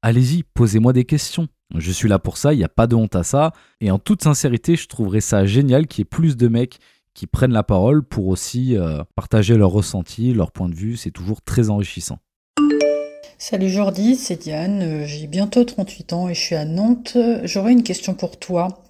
allez-y, 0.02 0.44
posez-moi 0.44 0.94
des 0.94 1.06
questions. 1.06 1.48
Je 1.76 1.92
suis 1.92 2.10
là 2.10 2.20
pour 2.20 2.38
ça, 2.38 2.54
il 2.54 2.58
n'y 2.58 2.64
a 2.64 2.70
pas 2.70 2.88
de 2.88 2.96
honte 2.96 3.16
à 3.16 3.24
ça. 3.24 3.54
Et 3.80 3.92
en 3.92 4.00
toute 4.00 4.24
sincérité, 4.24 4.76
je 4.76 4.88
trouverais 4.88 5.22
ça 5.22 5.46
génial 5.46 5.88
qu'il 5.88 6.02
y 6.02 6.04
ait 6.04 6.06
plus 6.06 6.36
de 6.36 6.48
mecs 6.48 6.80
qui 7.14 7.28
prennent 7.28 7.54
la 7.54 7.64
parole 7.64 8.04
pour 8.04 8.28
aussi 8.28 8.78
euh, 8.78 9.04
partager 9.16 9.56
leurs 9.56 9.72
ressentis, 9.72 10.34
leur 10.34 10.52
point 10.52 10.70
de 10.70 10.76
vue. 10.76 10.98
C'est 10.98 11.12
toujours 11.12 11.42
très 11.42 11.70
enrichissant. 11.70 12.20
Salut 13.38 13.70
Jordi, 13.70 14.16
c'est 14.16 14.44
Diane. 14.44 14.82
Euh, 14.82 15.06
j'ai 15.06 15.28
bientôt 15.28 15.64
38 15.64 16.14
ans 16.14 16.30
et 16.30 16.34
je 16.34 16.40
suis 16.40 16.56
à 16.56 16.66
Nantes. 16.66 17.18
J'aurais 17.44 17.72
une 17.72 17.84
question 17.84 18.14
pour 18.14 18.38
toi. 18.38 18.84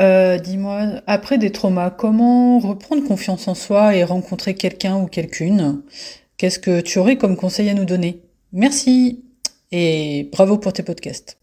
Euh, 0.00 0.38
dis-moi, 0.38 1.02
après 1.06 1.38
des 1.38 1.52
traumas, 1.52 1.90
comment 1.90 2.58
reprendre 2.58 3.06
confiance 3.06 3.46
en 3.48 3.54
soi 3.54 3.94
et 3.94 4.04
rencontrer 4.04 4.54
quelqu'un 4.54 4.96
ou 4.96 5.06
quelqu'une? 5.06 5.82
Qu'est-ce 6.36 6.58
que 6.58 6.80
tu 6.80 6.98
aurais 6.98 7.18
comme 7.18 7.36
conseil 7.36 7.68
à 7.68 7.74
nous 7.74 7.84
donner? 7.84 8.22
Merci 8.52 9.24
et 9.70 10.28
bravo 10.32 10.58
pour 10.58 10.72
tes 10.72 10.82
podcasts. 10.82 11.38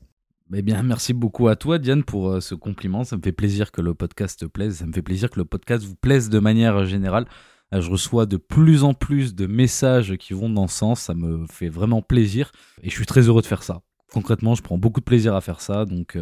Eh 0.53 0.63
bien, 0.63 0.81
merci 0.81 1.13
beaucoup 1.13 1.47
à 1.47 1.55
toi, 1.55 1.77
Diane, 1.77 2.03
pour 2.03 2.29
euh, 2.29 2.41
ce 2.41 2.55
compliment. 2.55 3.03
Ça 3.03 3.17
me 3.17 3.21
fait 3.21 3.31
plaisir 3.31 3.71
que 3.71 3.81
le 3.81 3.93
podcast 3.93 4.39
te 4.39 4.45
plaise. 4.45 4.77
Ça 4.77 4.87
me 4.87 4.93
fait 4.93 5.03
plaisir 5.03 5.29
que 5.29 5.39
le 5.39 5.45
podcast 5.45 5.83
vous 5.83 5.95
plaise 5.95 6.29
de 6.29 6.39
manière 6.39 6.85
générale. 6.85 7.25
Euh, 7.73 7.81
je 7.81 7.91
reçois 7.91 8.25
de 8.25 8.37
plus 8.37 8.83
en 8.83 8.95
plus 8.95 9.35
de 9.35 9.45
messages 9.45 10.17
qui 10.17 10.33
vont 10.33 10.49
dans 10.49 10.67
ce 10.67 10.77
sens. 10.77 11.01
Ça 11.01 11.13
me 11.13 11.45
fait 11.45 11.69
vraiment 11.69 12.01
plaisir. 12.01 12.51
Et 12.81 12.89
je 12.89 12.95
suis 12.95 13.05
très 13.05 13.21
heureux 13.21 13.43
de 13.43 13.47
faire 13.47 13.61
ça. 13.61 13.81
Concrètement, 14.11 14.55
je 14.55 14.63
prends 14.63 14.79
beaucoup 14.79 15.01
de 15.01 15.05
plaisir 15.05 15.35
à 15.35 15.41
faire 15.41 15.61
ça. 15.61 15.85
Donc, 15.85 16.17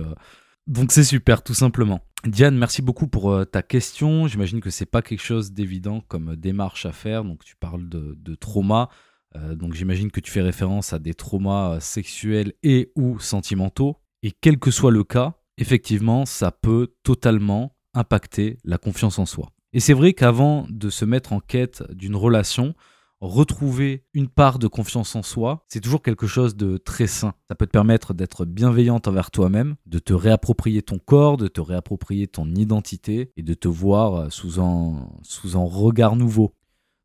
donc 0.67 0.91
c'est 0.91 1.03
super, 1.03 1.43
tout 1.43 1.53
simplement. 1.53 2.01
Diane, 2.25 2.57
merci 2.57 2.81
beaucoup 2.81 3.07
pour 3.07 3.31
euh, 3.31 3.45
ta 3.45 3.61
question. 3.61 4.27
J'imagine 4.27 4.59
que 4.59 4.69
c'est 4.69 4.85
pas 4.85 5.01
quelque 5.01 5.23
chose 5.23 5.53
d'évident 5.53 6.01
comme 6.07 6.35
démarche 6.35 6.85
à 6.85 6.91
faire. 6.91 7.23
Donc 7.23 7.43
tu 7.45 7.55
parles 7.55 7.87
de, 7.87 8.35
trauma. 8.35 8.89
Euh, 9.35 9.55
donc 9.55 9.73
j'imagine 9.73 10.11
que 10.11 10.19
tu 10.19 10.29
fais 10.29 10.41
référence 10.41 10.91
à 10.91 10.99
des 10.99 11.13
traumas 11.13 11.75
euh, 11.75 11.79
sexuels 11.79 12.53
et 12.63 12.91
ou 12.95 13.19
sentimentaux. 13.19 13.97
Et 14.23 14.31
quel 14.31 14.59
que 14.59 14.71
soit 14.71 14.91
le 14.91 15.03
cas, 15.05 15.35
effectivement, 15.57 16.25
ça 16.25 16.51
peut 16.51 16.93
totalement 17.03 17.75
impacter 17.93 18.57
la 18.65 18.77
confiance 18.77 19.19
en 19.19 19.25
soi. 19.25 19.51
Et 19.71 19.79
c'est 19.79 19.93
vrai 19.93 20.13
qu'avant 20.13 20.65
de 20.69 20.89
se 20.89 21.05
mettre 21.05 21.33
en 21.33 21.39
quête 21.39 21.83
d'une 21.91 22.15
relation, 22.15 22.73
retrouver 23.19 24.05
une 24.13 24.27
part 24.27 24.59
de 24.59 24.67
confiance 24.67 25.15
en 25.15 25.23
soi, 25.23 25.65
c'est 25.67 25.81
toujours 25.81 26.01
quelque 26.01 26.27
chose 26.27 26.55
de 26.55 26.77
très 26.77 27.07
sain. 27.07 27.33
Ça 27.49 27.55
peut 27.55 27.65
te 27.65 27.71
permettre 27.71 28.13
d'être 28.13 28.45
bienveillante 28.45 29.07
envers 29.07 29.31
toi-même, 29.31 29.75
de 29.85 29.99
te 29.99 30.13
réapproprier 30.13 30.81
ton 30.81 30.99
corps, 30.99 31.37
de 31.37 31.47
te 31.47 31.61
réapproprier 31.61 32.27
ton 32.27 32.47
identité 32.53 33.31
et 33.35 33.43
de 33.43 33.53
te 33.53 33.67
voir 33.67 34.31
sous 34.31 34.61
un, 34.61 35.09
sous 35.23 35.57
un 35.57 35.65
regard 35.65 36.15
nouveau. 36.15 36.53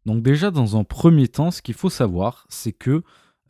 Donc 0.05 0.23
déjà, 0.23 0.51
dans 0.51 0.77
un 0.77 0.85
premier 0.85 1.29
temps, 1.29 1.51
ce 1.51 1.63
qu'il 1.63 1.75
faut 1.75 1.91
savoir, 1.91 2.47
c'est 2.49 2.73
que 2.73 3.03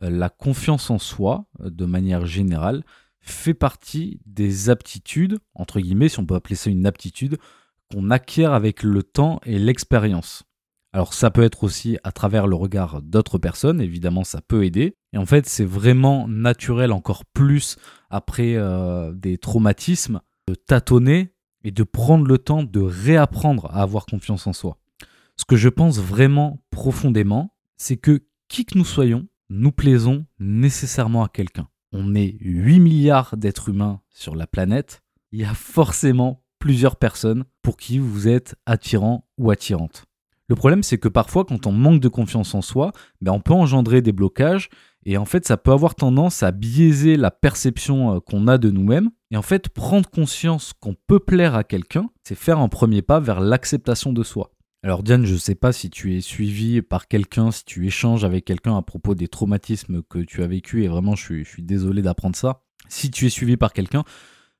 euh, 0.03 0.11
la 0.11 0.29
confiance 0.29 0.91
en 0.91 0.99
soi, 0.99 1.47
euh, 1.61 1.71
de 1.71 1.85
manière 1.85 2.27
générale, 2.27 2.85
fait 3.21 3.55
partie 3.55 4.21
des 4.27 4.69
aptitudes, 4.69 5.39
entre 5.55 5.81
guillemets, 5.81 6.09
si 6.09 6.19
on 6.19 6.27
peut 6.27 6.35
appeler 6.35 6.57
ça 6.57 6.71
une 6.71 6.87
aptitude, 6.87 7.39
qu'on 7.91 8.11
acquiert 8.11 8.53
avec 8.53 8.83
le 8.83 9.03
temps 9.03 9.41
et 9.45 9.59
l'expérience. 9.59 10.45
Alors 10.93 11.15
ça 11.15 11.31
peut 11.31 11.43
être 11.43 11.65
aussi 11.65 11.99
à 12.05 12.13
travers 12.13 12.47
le 12.47 12.55
regard 12.55 13.01
d'autres 13.01 13.39
personnes, 13.39 13.81
évidemment 13.81 14.25
ça 14.25 14.43
peut 14.43 14.65
aider. 14.65 14.95
Et 15.13 15.19
en 15.19 15.25
fait 15.25 15.47
c'est 15.47 15.65
vraiment 15.65 16.29
naturel 16.29 16.93
encore 16.93 17.25
plus 17.25 17.77
après 18.11 18.57
euh, 18.57 19.13
des 19.15 19.39
traumatismes 19.39 20.21
de 20.49 20.55
tâtonner 20.55 21.33
et 21.65 21.71
de 21.71 21.83
prendre 21.83 22.27
le 22.27 22.39
temps 22.39 22.63
de 22.63 22.81
réapprendre 22.81 23.67
à 23.67 23.83
avoir 23.83 24.05
confiance 24.05 24.47
en 24.47 24.53
soi. 24.53 24.79
Ce 25.37 25.45
que 25.45 25.57
je 25.57 25.69
pense 25.69 25.99
vraiment 25.99 26.63
profondément, 26.71 27.55
c'est 27.77 27.97
que 27.97 28.27
qui 28.49 28.67
que 28.67 28.77
nous 28.77 28.85
soyons, 28.85 29.27
nous 29.49 29.73
plaisons 29.73 30.27
nécessairement 30.39 31.25
à 31.25 31.29
quelqu'un. 31.29 31.69
On 31.93 32.15
est 32.15 32.37
8 32.41 32.81
milliards 32.81 33.37
d'êtres 33.37 33.71
humains 33.71 34.01
sur 34.11 34.35
la 34.35 34.47
planète. 34.47 35.03
Il 35.31 35.41
y 35.41 35.45
a 35.45 35.55
forcément 35.55 36.45
plusieurs 36.59 36.97
personnes 36.97 37.45
pour 37.63 37.77
qui 37.77 37.99
vous 37.99 38.29
êtes 38.29 38.57
attirant 38.67 39.27
ou 39.39 39.51
attirante. 39.51 40.05
Le 40.49 40.55
problème, 40.55 40.83
c'est 40.83 40.99
que 40.99 41.09
parfois, 41.09 41.45
quand 41.45 41.67
on 41.67 41.73
manque 41.73 42.01
de 42.01 42.09
confiance 42.09 42.55
en 42.55 42.63
soi, 42.63 42.93
ben, 43.21 43.33
on 43.33 43.41
peut 43.41 43.53
engendrer 43.55 44.03
des 44.03 44.13
blocages 44.13 44.69
et 45.05 45.17
en 45.17 45.25
fait, 45.25 45.47
ça 45.47 45.57
peut 45.57 45.73
avoir 45.73 45.95
tendance 45.95 46.43
à 46.43 46.53
biaiser 46.53 47.17
la 47.17 47.31
perception 47.31 48.17
euh, 48.17 48.21
qu'on 48.21 48.47
a 48.47 48.59
de 48.59 48.71
nous-mêmes. 48.71 49.11
Et 49.31 49.37
en 49.37 49.43
fait, 49.43 49.69
prendre 49.69 50.09
conscience 50.09 50.73
qu'on 50.79 50.95
peut 51.07 51.19
plaire 51.19 51.55
à 51.55 51.65
quelqu'un, 51.65 52.11
c'est 52.23 52.35
faire 52.35 52.59
un 52.59 52.69
premier 52.69 53.03
pas 53.03 53.19
vers 53.19 53.41
l'acceptation 53.41 54.13
de 54.13 54.23
soi. 54.23 54.53
Alors 54.85 55.03
Diane, 55.03 55.25
je 55.25 55.35
ne 55.35 55.39
sais 55.39 55.55
pas 55.55 55.73
si 55.73 55.91
tu 55.91 56.17
es 56.17 56.21
suivi 56.21 56.83
par 56.83 57.07
quelqu'un, 57.07 57.53
si 57.53 57.65
tu 57.65 57.87
échanges 57.87 58.25
avec 58.25 58.45
quelqu'un 58.45 58.77
à 58.77 58.83
propos 58.83 59.15
des 59.15 59.29
traumatismes 59.29 60.03
que 60.03 60.19
tu 60.19 60.43
as 60.43 60.49
vécu, 60.49 60.83
et 60.83 60.89
vraiment 60.89 61.15
je 61.15 61.23
suis, 61.23 61.45
je 61.45 61.49
suis 61.49 61.63
désolé 61.63 62.03
d'apprendre 62.03 62.35
ça. 62.35 62.63
Si 62.89 63.11
tu 63.11 63.27
es 63.27 63.31
suivi 63.31 63.57
par 63.57 63.73
quelqu'un, 63.73 64.03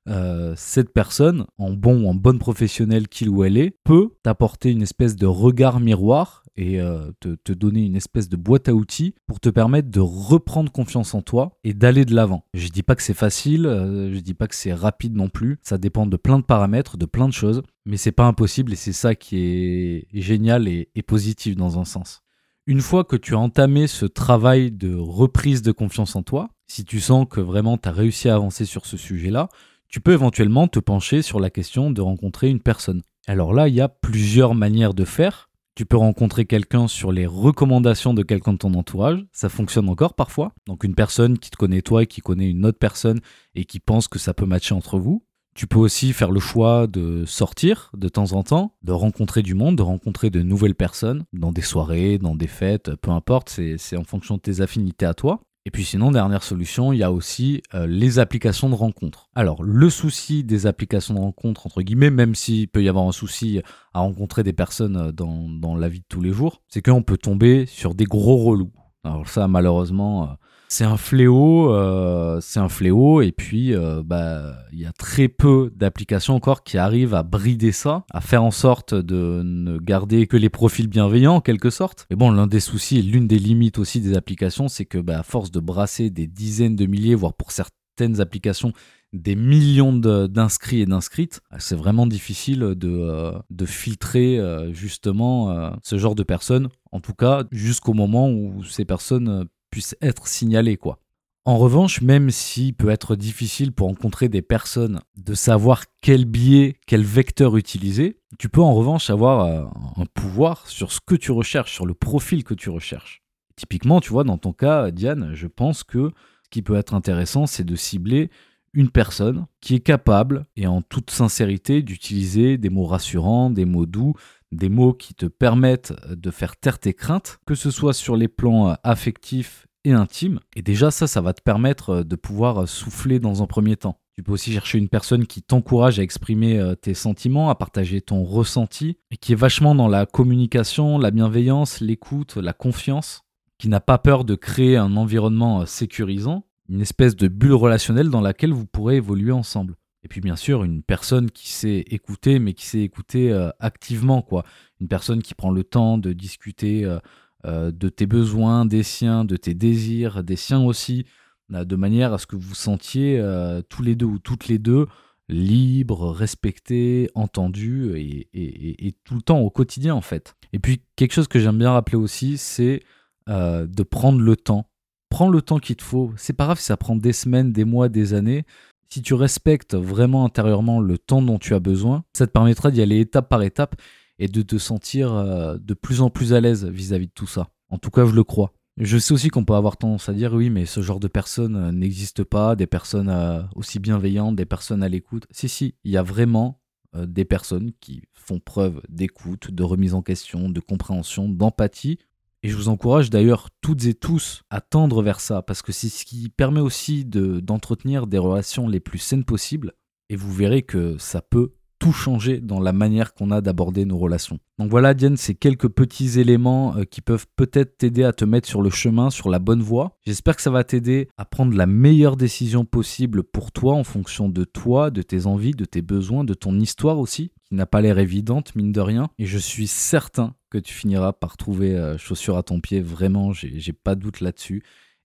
euh, 0.09 0.53
cette 0.57 0.91
personne, 0.93 1.45
en 1.57 1.71
bon 1.71 2.03
ou 2.03 2.09
en 2.09 2.13
bonne 2.13 2.39
professionnelle 2.39 3.07
qu'il 3.07 3.29
ou 3.29 3.43
elle 3.43 3.57
est, 3.57 3.71
peut 3.83 4.09
t'apporter 4.21 4.71
une 4.71 4.81
espèce 4.81 5.15
de 5.15 5.25
regard 5.25 5.79
miroir 5.79 6.43
et 6.55 6.79
euh, 6.81 7.11
te, 7.19 7.53
donner 7.53 7.85
une 7.85 7.95
espèce 7.95 8.29
de 8.29 8.35
boîte 8.35 8.69
à 8.69 8.73
outils 8.73 9.15
pour 9.27 9.39
te 9.39 9.49
permettre 9.49 9.89
de 9.89 9.99
reprendre 9.99 10.71
confiance 10.71 11.13
en 11.13 11.21
toi 11.21 11.57
et 11.63 11.73
d'aller 11.73 12.05
de 12.05 12.13
l'avant. 12.13 12.45
Je 12.53 12.67
dis 12.67 12.83
pas 12.83 12.95
que 12.95 13.01
c'est 13.01 13.13
facile, 13.13 13.65
euh, 13.65 14.13
je 14.13 14.19
dis 14.19 14.33
pas 14.33 14.47
que 14.47 14.55
c'est 14.55 14.73
rapide 14.73 15.15
non 15.15 15.29
plus, 15.29 15.57
ça 15.63 15.77
dépend 15.77 16.05
de 16.05 16.17
plein 16.17 16.37
de 16.37 16.43
paramètres, 16.43 16.97
de 16.97 17.05
plein 17.05 17.27
de 17.27 17.33
choses, 17.33 17.63
mais 17.85 17.97
c'est 17.97 18.11
pas 18.11 18.25
impossible 18.25 18.73
et 18.73 18.77
c'est 18.77 18.93
ça 18.93 19.15
qui 19.15 19.37
est 19.37 20.07
génial 20.13 20.67
et 20.67 20.87
positif 21.05 21.55
dans 21.55 21.79
un 21.79 21.85
sens. 21.85 22.23
Une 22.65 22.79
fois 22.79 23.03
que 23.03 23.17
tu 23.17 23.35
as 23.35 23.39
entamé 23.39 23.87
ce 23.87 24.05
travail 24.05 24.71
de 24.71 24.95
reprise 24.95 25.63
de 25.63 25.73
confiance 25.73 26.15
en 26.15 26.23
toi, 26.23 26.49
si 26.65 26.85
tu 26.85 27.01
sens 27.01 27.27
que 27.29 27.41
vraiment 27.41 27.77
tu 27.77 27.89
as 27.89 27.91
réussi 27.91 28.29
à 28.29 28.35
avancer 28.35 28.63
sur 28.63 28.85
ce 28.85 28.95
sujet-là, 28.95 29.49
tu 29.93 30.01
peux 30.01 30.13
éventuellement 30.13 30.67
te 30.67 30.79
pencher 30.79 31.21
sur 31.21 31.39
la 31.39 31.51
question 31.51 31.91
de 31.91 32.01
rencontrer 32.01 32.49
une 32.49 32.61
personne. 32.61 33.03
Alors 33.27 33.53
là, 33.53 33.67
il 33.67 33.75
y 33.75 33.79
a 33.79 33.89
plusieurs 33.89 34.55
manières 34.55 34.95
de 34.95 35.05
faire. 35.05 35.51
Tu 35.75 35.85
peux 35.85 35.97
rencontrer 35.97 36.45
quelqu'un 36.45 36.87
sur 36.87 37.11
les 37.11 37.27
recommandations 37.27 38.15
de 38.15 38.23
quelqu'un 38.23 38.53
de 38.53 38.57
ton 38.57 38.73
entourage. 38.73 39.23
Ça 39.33 39.49
fonctionne 39.49 39.87
encore 39.87 40.15
parfois. 40.15 40.51
Donc 40.65 40.83
une 40.83 40.95
personne 40.95 41.37
qui 41.37 41.51
te 41.51 41.57
connaît 41.57 41.83
toi 41.83 42.01
et 42.01 42.07
qui 42.07 42.21
connaît 42.21 42.49
une 42.49 42.65
autre 42.65 42.79
personne 42.79 43.19
et 43.53 43.65
qui 43.65 43.79
pense 43.79 44.07
que 44.07 44.17
ça 44.17 44.33
peut 44.33 44.47
matcher 44.47 44.73
entre 44.73 44.97
vous. 44.97 45.23
Tu 45.53 45.67
peux 45.67 45.77
aussi 45.77 46.11
faire 46.11 46.31
le 46.31 46.39
choix 46.39 46.87
de 46.87 47.23
sortir 47.25 47.91
de 47.95 48.09
temps 48.09 48.33
en 48.33 48.41
temps, 48.41 48.73
de 48.81 48.93
rencontrer 48.93 49.43
du 49.43 49.53
monde, 49.53 49.75
de 49.75 49.83
rencontrer 49.83 50.31
de 50.31 50.41
nouvelles 50.41 50.73
personnes 50.73 51.25
dans 51.33 51.51
des 51.51 51.61
soirées, 51.61 52.17
dans 52.17 52.33
des 52.33 52.47
fêtes, 52.47 52.95
peu 52.95 53.11
importe, 53.11 53.49
c'est 53.77 53.95
en 53.95 54.03
fonction 54.03 54.37
de 54.37 54.41
tes 54.41 54.61
affinités 54.61 55.05
à 55.05 55.13
toi. 55.13 55.41
Et 55.65 55.71
puis 55.71 55.85
sinon, 55.85 56.11
dernière 56.11 56.43
solution, 56.43 56.91
il 56.91 56.99
y 56.99 57.03
a 57.03 57.11
aussi 57.11 57.63
euh, 57.73 57.87
les 57.87 58.19
applications 58.19 58.69
de 58.69 58.75
rencontres. 58.75 59.29
Alors, 59.33 59.63
le 59.63 59.89
souci 59.89 60.43
des 60.43 60.67
applications 60.67 61.13
de 61.13 61.19
rencontres, 61.19 61.65
entre 61.65 61.81
guillemets, 61.81 62.09
même 62.09 62.35
s'il 62.35 62.67
peut 62.67 62.83
y 62.83 62.89
avoir 62.89 63.07
un 63.07 63.13
souci 63.13 63.61
à 63.93 64.01
rencontrer 64.01 64.43
des 64.43 64.51
personnes 64.51 64.97
euh, 64.97 65.11
dans, 65.13 65.47
dans 65.47 65.75
la 65.75 65.87
vie 65.87 65.99
de 65.99 66.05
tous 66.09 66.19
les 66.19 66.33
jours, 66.33 66.61
c'est 66.67 66.81
qu'on 66.81 67.01
peut 67.01 67.17
tomber 67.17 67.65
sur 67.65 67.95
des 67.95 68.03
gros 68.03 68.37
relous. 68.37 68.73
Alors 69.05 69.29
ça, 69.29 69.47
malheureusement, 69.47 70.23
euh, 70.23 70.33
c'est 70.73 70.85
un 70.85 70.97
fléau, 70.97 71.71
euh, 71.71 72.39
c'est 72.41 72.59
un 72.59 72.67
fléau, 72.67 73.21
et 73.21 73.31
puis 73.31 73.75
euh, 73.75 74.01
bah 74.03 74.55
il 74.71 74.79
y 74.79 74.87
a 74.87 74.91
très 74.91 75.27
peu 75.27 75.71
d'applications 75.75 76.33
encore 76.33 76.63
qui 76.63 76.79
arrivent 76.79 77.13
à 77.13 77.21
brider 77.21 77.71
ça, 77.71 78.05
à 78.11 78.21
faire 78.21 78.43
en 78.43 78.49
sorte 78.49 78.95
de 78.95 79.43
ne 79.45 79.77
garder 79.77 80.25
que 80.25 80.35
les 80.35 80.49
profils 80.49 80.87
bienveillants 80.87 81.35
en 81.35 81.41
quelque 81.41 81.69
sorte. 81.69 82.07
Et 82.09 82.15
bon, 82.15 82.31
l'un 82.31 82.47
des 82.47 82.59
soucis 82.59 82.97
et 82.97 83.01
l'une 83.03 83.27
des 83.27 83.37
limites 83.37 83.77
aussi 83.77 84.01
des 84.01 84.17
applications, 84.17 84.67
c'est 84.67 84.85
que 84.85 84.97
bah, 84.97 85.19
à 85.19 85.23
force 85.23 85.51
de 85.51 85.59
brasser 85.59 86.09
des 86.09 86.25
dizaines 86.25 86.75
de 86.75 86.87
milliers, 86.87 87.13
voire 87.13 87.35
pour 87.35 87.51
certaines 87.51 88.19
applications 88.19 88.73
des 89.13 89.35
millions 89.35 89.93
d'inscrits 89.93 90.81
et 90.81 90.87
d'inscrites, 90.87 91.41
c'est 91.59 91.75
vraiment 91.75 92.07
difficile 92.07 92.61
de, 92.61 92.89
euh, 92.89 93.31
de 93.51 93.65
filtrer 93.67 94.39
justement 94.71 95.71
ce 95.83 95.99
genre 95.99 96.15
de 96.15 96.23
personnes, 96.23 96.69
en 96.91 96.99
tout 96.99 97.13
cas 97.13 97.43
jusqu'au 97.51 97.93
moment 97.93 98.31
où 98.31 98.63
ces 98.63 98.85
personnes 98.85 99.47
puisse 99.73 99.95
être 100.03 100.27
signalé, 100.27 100.77
quoi. 100.77 100.99
En 101.45 101.57
revanche, 101.57 102.01
même 102.01 102.29
s'il 102.29 102.75
peut 102.75 102.91
être 102.91 103.15
difficile 103.15 103.71
pour 103.71 103.87
rencontrer 103.87 104.29
des 104.29 104.43
personnes 104.43 105.01
de 105.17 105.33
savoir 105.33 105.85
quel 105.99 106.25
biais, 106.25 106.75
quel 106.85 107.03
vecteur 107.03 107.57
utiliser, 107.57 108.19
tu 108.37 108.49
peux 108.49 108.61
en 108.61 108.75
revanche 108.75 109.09
avoir 109.09 109.45
euh, 109.45 109.65
un 109.97 110.05
pouvoir 110.05 110.67
sur 110.67 110.91
ce 110.91 110.99
que 111.03 111.15
tu 111.15 111.31
recherches, 111.31 111.73
sur 111.73 111.87
le 111.87 111.95
profil 111.95 112.43
que 112.43 112.53
tu 112.53 112.69
recherches. 112.69 113.23
Typiquement, 113.55 113.99
tu 113.99 114.11
vois, 114.11 114.23
dans 114.23 114.37
ton 114.37 114.53
cas, 114.53 114.91
Diane, 114.91 115.31
je 115.33 115.47
pense 115.47 115.83
que 115.83 116.11
ce 116.43 116.49
qui 116.51 116.61
peut 116.61 116.75
être 116.75 116.93
intéressant, 116.93 117.47
c'est 117.47 117.65
de 117.65 117.75
cibler 117.75 118.29
une 118.73 118.91
personne 118.91 119.47
qui 119.59 119.75
est 119.75 119.79
capable 119.79 120.45
et 120.55 120.67
en 120.67 120.83
toute 120.83 121.09
sincérité 121.09 121.81
d'utiliser 121.81 122.59
des 122.59 122.69
mots 122.69 122.85
rassurants, 122.85 123.49
des 123.49 123.65
mots 123.65 123.87
doux, 123.87 124.13
des 124.53 124.69
mots 124.69 124.93
qui 124.93 125.13
te 125.13 125.25
permettent 125.25 125.93
de 126.09 126.31
faire 126.31 126.57
taire 126.57 126.79
tes 126.79 126.93
craintes, 126.93 127.39
que 127.45 127.55
ce 127.55 127.71
soit 127.71 127.93
sur 127.93 128.15
les 128.15 128.27
plans 128.27 128.69
euh, 128.69 128.73
affectifs 128.83 129.67
et 129.83 129.91
intimes. 129.91 130.39
Et 130.55 130.61
déjà 130.61 130.91
ça, 130.91 131.07
ça 131.07 131.21
va 131.21 131.33
te 131.33 131.41
permettre 131.41 131.89
euh, 131.89 132.03
de 132.03 132.15
pouvoir 132.15 132.63
euh, 132.63 132.65
souffler 132.65 133.19
dans 133.19 133.43
un 133.43 133.47
premier 133.47 133.75
temps. 133.75 133.99
Tu 134.15 134.23
peux 134.23 134.31
aussi 134.31 134.51
chercher 134.51 134.77
une 134.77 134.89
personne 134.89 135.25
qui 135.25 135.41
t'encourage 135.41 135.99
à 135.99 136.03
exprimer 136.03 136.61
tes 136.79 136.93
sentiments, 136.93 137.49
à 137.49 137.55
partager 137.55 137.99
ton 137.99 138.23
ressenti, 138.23 138.99
et 139.09 139.17
qui 139.17 139.31
est 139.31 139.35
vachement 139.35 139.73
dans 139.73 139.87
la 139.87 140.05
communication, 140.05 140.99
la 140.99 141.09
bienveillance, 141.09 141.81
l'écoute, 141.81 142.35
la 142.37 142.53
confiance, 142.53 143.23
qui 143.57 143.69
n'a 143.69 143.79
pas 143.79 143.97
peur 143.97 144.23
de 144.23 144.35
créer 144.35 144.77
un 144.77 144.97
environnement 144.97 145.65
sécurisant, 145.65 146.45
une 146.69 146.81
espèce 146.81 147.15
de 147.15 147.27
bulle 147.27 147.53
relationnelle 147.53 148.11
dans 148.11 148.21
laquelle 148.21 148.53
vous 148.53 148.67
pourrez 148.67 148.97
évoluer 148.97 149.31
ensemble. 149.31 149.77
Et 150.03 150.07
puis 150.09 150.21
bien 150.21 150.35
sûr, 150.35 150.63
une 150.63 150.83
personne 150.83 151.31
qui 151.31 151.49
sait 151.49 151.85
écouter, 151.87 152.39
mais 152.39 152.53
qui 152.53 152.65
sait 152.65 152.81
écouter 152.81 153.31
euh, 153.31 153.49
activement, 153.59 154.21
quoi. 154.21 154.43
Une 154.81 154.89
personne 154.89 155.21
qui 155.21 155.33
prend 155.33 155.51
le 155.51 155.63
temps 155.63 155.97
de 155.97 156.11
discuter 156.11 156.83
euh, 156.83 156.99
euh, 157.45 157.71
de 157.71 157.87
tes 157.89 158.05
besoins, 158.05 158.65
des 158.65 158.83
siens, 158.83 159.23
de 159.23 159.37
tes 159.37 159.53
désirs, 159.53 160.23
des 160.23 160.35
siens 160.35 160.61
aussi, 160.61 161.05
de 161.49 161.75
manière 161.75 162.13
à 162.13 162.17
ce 162.17 162.25
que 162.25 162.35
vous 162.35 162.55
sentiez 162.55 163.21
tous 163.69 163.83
les 163.83 163.95
deux 163.95 164.05
ou 164.05 164.17
toutes 164.17 164.47
les 164.47 164.57
deux 164.57 164.87
libres, 165.29 166.09
respectés, 166.09 167.11
entendus, 167.15 167.91
et, 167.95 168.29
et, 168.33 168.95
tout 169.03 169.13
le 169.15 169.21
temps 169.21 169.39
au 169.39 169.49
quotidien 169.51 169.93
en 169.93 170.01
fait. 170.01 170.35
Et 170.53 170.59
puis 170.59 170.81
quelque 170.95 171.11
chose 171.11 171.27
que 171.27 171.39
j'aime 171.39 171.59
bien 171.59 171.71
rappeler 171.71 171.97
aussi, 171.97 172.37
c'est 172.37 172.81
de 173.27 173.83
prendre 173.83 174.19
le 174.19 174.35
temps. 174.35 174.67
Prends 175.09 175.29
le 175.29 175.43
temps 175.43 175.59
qu'il 175.59 175.75
te 175.75 175.83
faut. 175.83 176.11
C'est 176.15 176.33
pas 176.33 176.45
grave 176.45 176.59
si 176.59 176.65
ça 176.65 176.77
prend 176.77 176.95
des 176.95 177.13
semaines, 177.13 177.51
des 177.51 177.65
mois, 177.65 177.87
des 177.87 178.15
années 178.15 178.45
si 178.93 179.01
tu 179.01 179.15
respectes 179.15 179.73
vraiment 179.73 180.23
intérieurement 180.23 180.79
le 180.79 180.99
temps 180.99 181.23
dont 181.23 181.39
tu 181.39 181.55
as 181.55 181.59
besoin, 181.59 182.03
ça 182.13 182.27
te 182.27 182.31
permettra 182.31 182.69
d'y 182.69 182.79
aller 182.79 182.99
étape 182.99 183.27
par 183.27 183.41
étape 183.41 183.75
et 184.19 184.27
de 184.27 184.43
te 184.43 184.59
sentir 184.59 185.11
euh, 185.11 185.57
de 185.59 185.73
plus 185.73 186.01
en 186.01 186.11
plus 186.11 186.31
à 186.31 186.39
l'aise 186.39 186.65
vis-à-vis 186.65 187.07
de 187.07 187.11
tout 187.11 187.25
ça. 187.25 187.49
En 187.69 187.79
tout 187.79 187.89
cas, 187.89 188.05
je 188.05 188.13
le 188.13 188.23
crois. 188.23 188.53
Je 188.77 188.99
sais 188.99 189.11
aussi 189.11 189.29
qu'on 189.29 189.45
peut 189.45 189.55
avoir 189.55 189.77
tendance 189.77 190.09
à 190.09 190.13
dire 190.13 190.35
oui, 190.35 190.51
mais 190.51 190.67
ce 190.67 190.83
genre 190.83 190.99
de 190.99 191.07
personnes 191.07 191.55
euh, 191.55 191.71
n'existe 191.71 192.23
pas, 192.23 192.55
des 192.55 192.67
personnes 192.67 193.09
euh, 193.09 193.41
aussi 193.55 193.79
bienveillantes, 193.79 194.35
des 194.35 194.45
personnes 194.45 194.83
à 194.83 194.89
l'écoute. 194.89 195.25
Si, 195.31 195.49
si, 195.49 195.73
il 195.83 195.89
y 195.89 195.97
a 195.97 196.03
vraiment 196.03 196.59
des 196.95 197.25
personnes 197.25 197.71
qui 197.81 198.03
font 198.13 198.39
preuve 198.39 198.79
d'écoute, 198.87 199.49
de 199.49 199.63
remise 199.63 199.95
en 199.95 200.03
question, 200.03 200.47
de 200.47 200.59
compréhension, 200.59 201.27
d'empathie 201.27 201.97
et 202.43 202.49
je 202.49 202.55
vous 202.57 202.67
encourage 202.67 203.09
d'ailleurs 203.09 203.49
toutes 203.61 203.85
et 203.85 203.93
tous 203.93 204.43
à 204.49 204.59
tendre 204.59 205.01
vers 205.01 205.21
ça, 205.21 205.41
parce 205.41 205.61
que 205.61 205.71
c'est 205.71 205.89
ce 205.89 206.03
qui 206.03 206.29
permet 206.29 206.59
aussi 206.59 207.05
d'entretenir 207.05 208.05
des 208.05 208.17
relations 208.17 208.67
les 208.67 208.81
plus 208.81 208.99
saines 208.99 209.23
possibles, 209.23 209.71
et 210.09 210.17
vous 210.17 210.31
verrez 210.31 210.61
que 210.61 210.97
ça 210.97 211.21
peut 211.21 211.53
tout 211.83 211.91
changer 211.91 212.39
dans 212.39 212.61
la 212.61 212.71
manière 212.71 213.13
qu'on 213.13 213.29
a 213.29 213.41
d'aborder 213.41 213.83
nos 213.83 213.97
relations. 213.97 214.39
Donc 214.57 214.69
voilà 214.69 214.93
Diane, 214.93 215.17
c'est 215.17 215.35
quelques 215.35 215.67
petits 215.67 216.17
éléments 216.17 216.77
euh, 216.77 216.83
qui 216.85 217.01
peuvent 217.01 217.25
peut-être 217.35 217.77
t'aider 217.77 218.05
à 218.05 218.13
te 218.13 218.23
mettre 218.23 218.47
sur 218.47 218.61
le 218.61 218.69
chemin, 218.69 219.09
sur 219.09 219.29
la 219.29 219.39
bonne 219.39 219.61
voie. 219.61 219.97
J'espère 220.05 220.37
que 220.37 220.41
ça 220.41 220.49
va 220.49 220.63
t'aider 220.63 221.09
à 221.17 221.25
prendre 221.25 221.53
la 221.57 221.65
meilleure 221.65 222.15
décision 222.15 222.63
possible 222.63 223.21
pour 223.23 223.51
toi 223.51 223.73
en 223.73 223.83
fonction 223.83 224.29
de 224.29 224.45
toi, 224.45 224.91
de 224.91 225.01
tes 225.01 225.25
envies, 225.25 225.51
de 225.51 225.65
tes 225.65 225.81
besoins, 225.81 226.23
de 226.23 226.33
ton 226.33 226.57
histoire 226.57 226.99
aussi, 226.99 227.33
n'a 227.53 227.65
pas 227.65 227.81
l'air 227.81 227.99
évidente, 227.99 228.55
mine 228.55 228.71
de 228.71 228.81
rien. 228.81 229.09
Et 229.19 229.25
je 229.25 229.37
suis 229.37 229.67
certain 229.67 230.35
que 230.49 230.57
tu 230.57 230.73
finiras 230.73 231.13
par 231.13 231.37
trouver 231.37 231.75
euh, 231.75 231.97
chaussure 231.97 232.37
à 232.37 232.43
ton 232.43 232.59
pied. 232.59 232.81
Vraiment, 232.81 233.31
j'ai 233.33 233.73
pas 233.73 233.95
doute 233.95 234.21
là-dessus. 234.21 234.63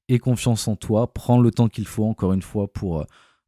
Et 0.09 0.19
confiance 0.19 0.69
en 0.69 0.77
toi. 0.77 1.13
Prends 1.13 1.41
le 1.41 1.51
temps 1.51 1.69
qu'il 1.69 1.87
faut, 1.87 2.05
encore 2.05 2.33
une 2.33 2.43
fois, 2.43 2.73
pour 2.73 3.05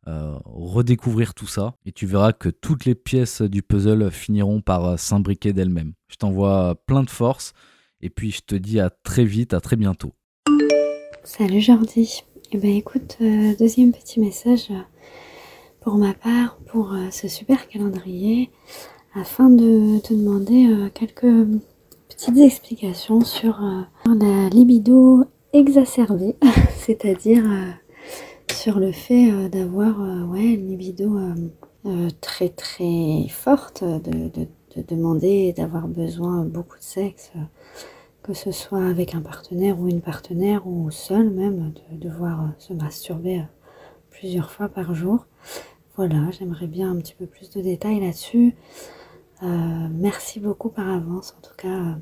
euh, 0.07 0.39
redécouvrir 0.45 1.35
tout 1.35 1.47
ça. 1.47 1.75
Et 1.87 1.93
tu 1.93 2.07
verras 2.07 2.33
que 2.33 2.49
toutes 2.49 2.85
les 2.85 2.95
pièces 2.95 3.43
du 3.43 3.63
puzzle 3.63 4.11
finiront 4.11 4.61
par 4.61 4.85
euh, 4.85 4.97
s'imbriquer 4.97 5.53
d'elles-mêmes. 5.53 5.95
Je 6.09 6.17
t'envoie 6.17 6.75
plein 6.87 7.03
de 7.03 7.11
force. 7.11 7.53
Et 8.01 8.11
puis, 8.11 8.31
je 8.31 8.41
te 8.41 8.55
dis 8.55 8.81
à 8.81 8.91
très 8.91 9.25
vite, 9.25 9.55
à 9.55 9.61
très 9.61 9.77
bientôt. 9.77 10.13
Salut 11.25 11.61
Jordi. 11.61 12.23
Eh 12.53 12.59
ben 12.59 12.71
écoute, 12.71 13.19
deuxième 13.21 13.93
petit 13.93 14.19
message 14.19 14.73
pour 15.81 15.97
ma 15.97 16.15
part 16.15 16.59
pour 16.67 16.95
ce 17.11 17.29
super 17.29 17.69
calendrier 17.69 18.51
afin 19.15 19.51
de 19.51 19.99
te 19.99 20.15
demander 20.15 20.91
quelques 20.95 21.25
petites 22.21 22.39
explications 22.39 23.23
sur 23.23 23.65
euh, 23.65 23.83
la 24.05 24.51
libido 24.51 25.25
exacerbée, 25.55 26.37
c'est-à-dire 26.77 27.45
euh, 27.47 27.71
sur 28.53 28.79
le 28.79 28.93
fait 28.93 29.31
euh, 29.31 29.49
d'avoir 29.49 29.99
ouais, 30.29 30.45
une 30.45 30.69
libido 30.69 31.19
très 32.21 32.51
très 32.51 33.27
forte, 33.31 33.83
de, 33.85 34.31
demander 34.87 35.55
d'avoir 35.55 35.89
besoin 35.89 36.45
beaucoup 36.45 36.77
de 36.77 36.83
sexe, 36.83 37.33
que 38.23 38.35
ce 38.35 38.53
soit 38.53 38.85
avec 38.85 39.15
un 39.15 39.23
partenaire 39.23 39.81
ou 39.81 39.89
une 39.89 40.03
partenaire 40.03 40.67
ou 40.67 40.91
seul 40.91 41.31
même, 41.31 41.73
de 41.91 41.97
devoir 41.97 42.51
se 42.59 42.75
masturber 42.75 43.43
plusieurs 44.11 44.51
fois 44.51 44.69
par 44.69 44.95
jour. 44.95 45.25
Voilà, 46.01 46.31
j'aimerais 46.31 46.67
bien 46.67 46.91
un 46.91 46.97
petit 46.97 47.13
peu 47.13 47.27
plus 47.27 47.51
de 47.51 47.61
détails 47.61 48.01
là-dessus. 48.01 48.55
merci 49.43 50.41
beaucoup 50.41 50.71
par 50.71 50.89
avance, 50.89 51.35
en 51.37 51.43
tout 51.47 51.55
cas, 51.59 51.99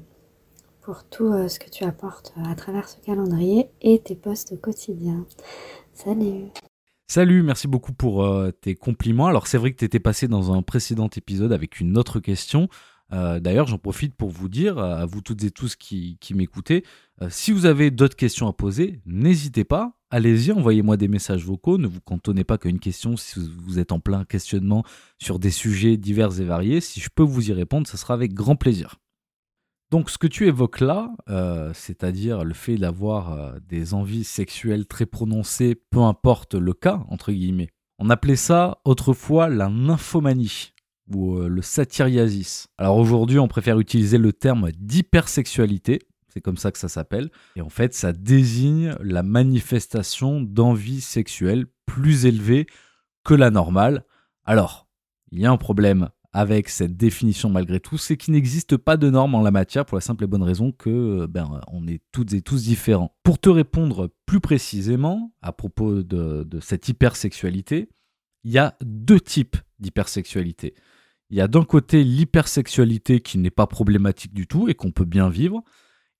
pour 0.82 1.02
tout 1.02 1.48
ce 1.48 1.58
que 1.58 1.68
tu 1.68 1.82
apportes 1.82 2.32
à 2.46 2.54
travers 2.54 2.88
ce 2.88 3.00
calendrier 3.00 3.70
et 3.82 3.98
tes 3.98 4.14
posts 4.14 4.60
quotidiens. 4.60 5.26
Salut 5.94 6.44
Salut, 7.08 7.42
merci 7.42 7.66
beaucoup 7.66 7.92
pour 7.92 8.24
tes 8.60 8.76
compliments. 8.76 9.26
Alors 9.26 9.48
c'est 9.48 9.58
vrai 9.58 9.72
que 9.72 9.78
tu 9.78 9.84
étais 9.84 9.98
passé 9.98 10.28
dans 10.28 10.52
un 10.52 10.62
précédent 10.62 11.10
épisode 11.16 11.52
avec 11.52 11.80
une 11.80 11.98
autre 11.98 12.20
question. 12.20 12.68
Euh, 13.12 13.40
d'ailleurs, 13.40 13.66
j'en 13.66 13.78
profite 13.78 14.14
pour 14.14 14.30
vous 14.30 14.48
dire, 14.48 14.78
à 14.78 15.06
vous 15.06 15.22
toutes 15.22 15.42
et 15.42 15.50
tous 15.50 15.74
qui, 15.74 16.18
m'écoutez, 16.34 16.84
euh, 17.22 17.28
si 17.30 17.50
vous 17.50 17.66
avez 17.66 17.90
d'autres 17.90 18.16
questions 18.16 18.46
à 18.46 18.52
poser, 18.52 19.00
n'hésitez 19.06 19.64
pas, 19.64 19.97
allez-y, 20.10 20.52
envoyez-moi 20.52 20.96
des 20.96 21.08
messages 21.08 21.44
vocaux, 21.44 21.78
ne 21.78 21.86
vous 21.86 22.00
cantonnez 22.00 22.44
pas 22.44 22.58
qu'à 22.58 22.68
une 22.68 22.80
question 22.80 23.16
si 23.16 23.40
vous 23.58 23.78
êtes 23.78 23.92
en 23.92 24.00
plein 24.00 24.24
questionnement 24.24 24.84
sur 25.18 25.38
des 25.38 25.50
sujets 25.50 25.96
divers 25.96 26.40
et 26.40 26.44
variés. 26.44 26.80
Si 26.80 27.00
je 27.00 27.08
peux 27.14 27.22
vous 27.22 27.50
y 27.50 27.52
répondre, 27.52 27.86
ce 27.86 27.96
sera 27.96 28.14
avec 28.14 28.34
grand 28.34 28.56
plaisir. 28.56 28.96
Donc 29.90 30.10
ce 30.10 30.18
que 30.18 30.26
tu 30.26 30.46
évoques 30.46 30.80
là, 30.80 31.10
euh, 31.30 31.72
c'est-à-dire 31.74 32.44
le 32.44 32.52
fait 32.54 32.76
d'avoir 32.76 33.58
des 33.68 33.94
envies 33.94 34.24
sexuelles 34.24 34.86
très 34.86 35.06
prononcées, 35.06 35.74
peu 35.90 36.00
importe 36.00 36.54
le 36.54 36.74
cas, 36.74 37.04
entre 37.08 37.32
guillemets, 37.32 37.70
on 37.98 38.10
appelait 38.10 38.36
ça 38.36 38.78
autrefois 38.84 39.48
la 39.48 39.68
nymphomanie 39.68 40.72
ou 41.12 41.38
euh, 41.38 41.48
le 41.48 41.62
satyriasis. 41.62 42.68
Alors 42.78 42.96
aujourd'hui, 42.96 43.38
on 43.38 43.48
préfère 43.48 43.80
utiliser 43.80 44.18
le 44.18 44.32
terme 44.32 44.70
d'hypersexualité, 44.72 46.00
c'est 46.28 46.40
comme 46.40 46.56
ça 46.56 46.70
que 46.70 46.78
ça 46.78 46.88
s'appelle, 46.88 47.30
et 47.56 47.60
en 47.60 47.68
fait, 47.68 47.94
ça 47.94 48.12
désigne 48.12 48.94
la 49.00 49.22
manifestation 49.22 50.40
d'envie 50.40 51.00
sexuelle 51.00 51.66
plus 51.86 52.26
élevée 52.26 52.66
que 53.24 53.34
la 53.34 53.50
normale. 53.50 54.04
Alors, 54.44 54.88
il 55.32 55.40
y 55.40 55.46
a 55.46 55.50
un 55.50 55.56
problème 55.56 56.08
avec 56.32 56.68
cette 56.68 56.96
définition 56.96 57.48
malgré 57.48 57.80
tout, 57.80 57.98
c'est 57.98 58.16
qu'il 58.16 58.34
n'existe 58.34 58.76
pas 58.76 58.96
de 58.96 59.08
normes 59.08 59.34
en 59.34 59.42
la 59.42 59.50
matière 59.50 59.86
pour 59.86 59.96
la 59.96 60.02
simple 60.02 60.24
et 60.24 60.26
bonne 60.26 60.42
raison 60.42 60.72
que 60.72 61.26
ben, 61.26 61.60
on 61.68 61.86
est 61.86 62.02
toutes 62.12 62.34
et 62.34 62.42
tous 62.42 62.64
différents. 62.64 63.16
Pour 63.22 63.38
te 63.38 63.48
répondre 63.48 64.10
plus 64.26 64.40
précisément 64.40 65.32
à 65.40 65.52
propos 65.52 66.02
de, 66.02 66.44
de 66.44 66.60
cette 66.60 66.88
hypersexualité, 66.88 67.88
il 68.44 68.52
y 68.52 68.58
a 68.58 68.76
deux 68.82 69.20
types 69.20 69.56
d'hypersexualité. 69.78 70.74
Il 71.30 71.36
y 71.36 71.40
a 71.40 71.48
d'un 71.48 71.64
côté 71.64 72.04
l'hypersexualité 72.04 73.20
qui 73.20 73.38
n'est 73.38 73.50
pas 73.50 73.66
problématique 73.66 74.32
du 74.32 74.46
tout 74.46 74.68
et 74.68 74.74
qu'on 74.74 74.92
peut 74.92 75.04
bien 75.04 75.28
vivre, 75.28 75.62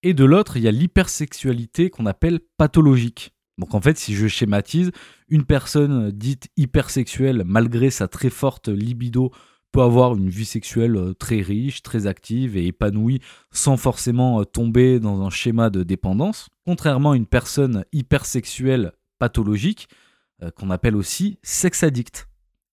et 0.03 0.15
de 0.15 0.25
l'autre, 0.25 0.57
il 0.57 0.63
y 0.63 0.69
a 0.69 0.73
l'hypersexualité 0.73 1.91
qu'on 1.91 2.07
appelle 2.07 2.41
pathologique. 2.57 3.33
Donc 3.59 3.75
en 3.75 3.81
fait, 3.81 3.99
si 3.99 4.15
je 4.15 4.29
schématise, 4.29 4.93
une 5.29 5.45
personne 5.45 6.11
dite 6.11 6.49
hypersexuelle, 6.57 7.43
malgré 7.45 7.91
sa 7.91 8.07
très 8.07 8.31
forte 8.31 8.69
libido, 8.69 9.33
peut 9.73 9.83
avoir 9.83 10.17
une 10.17 10.31
vie 10.31 10.45
sexuelle 10.45 10.97
euh, 10.97 11.15
très 11.15 11.41
riche, 11.41 11.83
très 11.83 12.07
active 12.07 12.57
et 12.57 12.67
épanouie, 12.67 13.21
sans 13.51 13.77
forcément 13.77 14.41
euh, 14.41 14.45
tomber 14.45 14.99
dans 14.99 15.23
un 15.23 15.31
schéma 15.31 15.69
de 15.71 15.83
dépendance, 15.83 16.49
contrairement 16.65 17.13
à 17.13 17.17
une 17.17 17.27
personne 17.27 17.85
hypersexuelle 17.93 18.93
pathologique, 19.19 19.89
euh, 20.43 20.51
qu'on 20.51 20.71
appelle 20.71 20.97
aussi 20.97 21.39
sex 21.43 21.83
addict. 21.83 22.29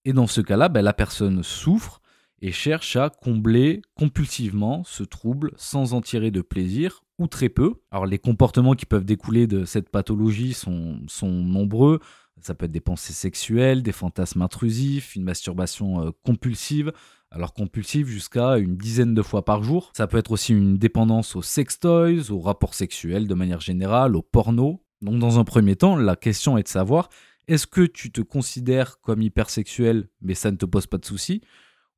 Et 0.05 0.13
dans 0.13 0.27
ce 0.27 0.39
cas-là, 0.39 0.69
ben, 0.69 0.81
la 0.81 0.93
personne 0.93 1.43
souffre, 1.43 1.99
et 2.41 2.51
cherche 2.51 2.95
à 2.95 3.09
combler 3.09 3.81
compulsivement 3.95 4.83
ce 4.85 5.03
trouble 5.03 5.51
sans 5.57 5.93
en 5.93 6.01
tirer 6.01 6.31
de 6.31 6.41
plaisir 6.41 7.03
ou 7.17 7.27
très 7.27 7.49
peu. 7.49 7.75
Alors 7.91 8.05
les 8.05 8.19
comportements 8.19 8.73
qui 8.73 8.85
peuvent 8.85 9.05
découler 9.05 9.47
de 9.47 9.65
cette 9.65 9.89
pathologie 9.89 10.53
sont, 10.53 10.99
nombreux. 11.23 11.99
Ça 12.41 12.53
peut 12.53 12.65
être 12.65 12.71
des 12.71 12.81
pensées 12.81 13.13
sexuelles, 13.13 13.81
des 13.81 13.93
fantasmes 13.93 14.41
intrusifs, 14.41 15.15
une 15.15 15.23
masturbation 15.23 16.05
euh, 16.05 16.11
compulsive, 16.23 16.91
alors 17.31 17.53
compulsive 17.53 18.07
jusqu'à 18.07 18.57
une 18.57 18.75
dizaine 18.75 19.13
de 19.13 19.21
fois 19.21 19.45
par 19.45 19.63
jour. 19.63 19.91
Ça 19.95 20.05
peut 20.05 20.17
être 20.17 20.31
aussi 20.31 20.53
une 20.53 20.77
dépendance 20.77 21.35
aux 21.37 21.41
sextoys, 21.41 22.31
aux 22.31 22.41
rapports 22.41 22.73
sexuels 22.73 23.27
de 23.27 23.33
manière 23.33 23.61
générale, 23.61 24.15
au 24.17 24.21
porno. 24.21 24.83
Donc 25.01 25.19
dans 25.19 25.39
un 25.39 25.45
premier 25.45 25.77
temps, 25.77 25.95
la 25.95 26.17
question 26.17 26.57
est 26.57 26.63
de 26.63 26.67
savoir, 26.67 27.09
est-ce 27.47 27.67
que 27.67 27.81
tu 27.81 28.11
te 28.11 28.21
considères 28.21 28.99
comme 28.99 29.21
hypersexuel? 29.21 30.09
Mais 30.21 30.33
ça 30.33 30.51
ne 30.51 30.57
te 30.57 30.65
pose 30.65 30.87
pas 30.87 30.97
de 30.97 31.05
soucis 31.05 31.41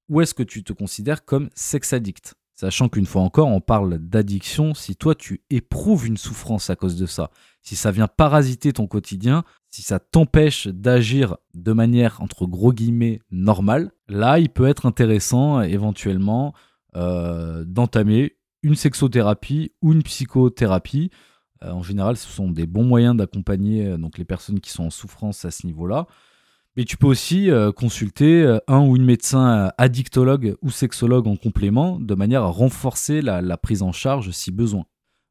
ou 0.10 0.22
est-ce 0.22 0.34
que 0.34 0.44
tu 0.44 0.64
te 0.64 0.74
considères 0.74 1.26
comme 1.26 1.50
sex 1.56 1.94
addict? 1.94 2.36
Sachant 2.54 2.90
qu'une 2.90 3.06
fois 3.06 3.22
encore, 3.22 3.50
on 3.50 3.62
parle 3.62 4.00
d'addiction 4.00 4.74
si 4.74 4.96
toi 4.96 5.14
tu 5.14 5.44
éprouves 5.52 6.08
une 6.08 6.18
souffrance 6.18 6.72
à 6.72 6.76
cause 6.76 6.96
de 6.96 7.06
ça, 7.06 7.30
si 7.62 7.76
ça 7.76 7.92
vient 7.92 8.08
parasiter 8.08 8.74
ton 8.74 8.88
quotidien, 8.88 9.44
si 9.70 9.84
ça 9.84 10.00
t'empêche 10.00 10.68
d'agir 10.68 11.38
de 11.54 11.72
manière 11.72 12.20
entre 12.20 12.48
gros 12.48 12.74
guillemets 12.74 13.20
normale, 13.30 13.92
là 14.08 14.40
il 14.40 14.50
peut 14.50 14.68
être 14.68 14.88
intéressant 14.88 15.62
éventuellement 15.62 16.56
euh, 16.96 17.64
d'entamer 17.64 18.38
une 18.64 18.76
sexothérapie 18.76 19.72
ou 19.84 19.94
une 19.94 20.02
psychothérapie. 20.02 21.12
Euh, 21.64 21.72
en 21.72 21.84
général, 21.84 22.18
ce 22.18 22.28
sont 22.28 22.50
des 22.50 22.66
bons 22.66 22.84
moyens 22.84 23.16
d'accompagner 23.16 23.86
euh, 23.86 23.98
les 24.18 24.26
personnes 24.26 24.60
qui 24.60 24.72
sont 24.72 24.86
en 24.86 24.90
souffrance 24.90 25.46
à 25.46 25.52
ce 25.52 25.68
niveau-là. 25.68 26.08
Mais 26.78 26.86
tu 26.86 26.96
peux 26.96 27.08
aussi 27.08 27.50
euh, 27.50 27.72
consulter 27.72 28.44
euh, 28.44 28.60
un 28.68 28.86
ou 28.86 28.96
une 28.96 29.04
médecin 29.04 29.50
euh, 29.50 29.70
addictologue 29.80 30.56
ou 30.62 30.70
sexologue 30.70 31.28
en 31.28 31.36
complément, 31.36 32.00
de 32.00 32.14
manière 32.14 32.44
à 32.44 32.50
renforcer 32.50 33.24
la, 33.24 33.58
prise 33.58 33.82
en 33.82 33.92
charge 33.92 34.30
si 34.30 34.52
besoin. 34.52 34.86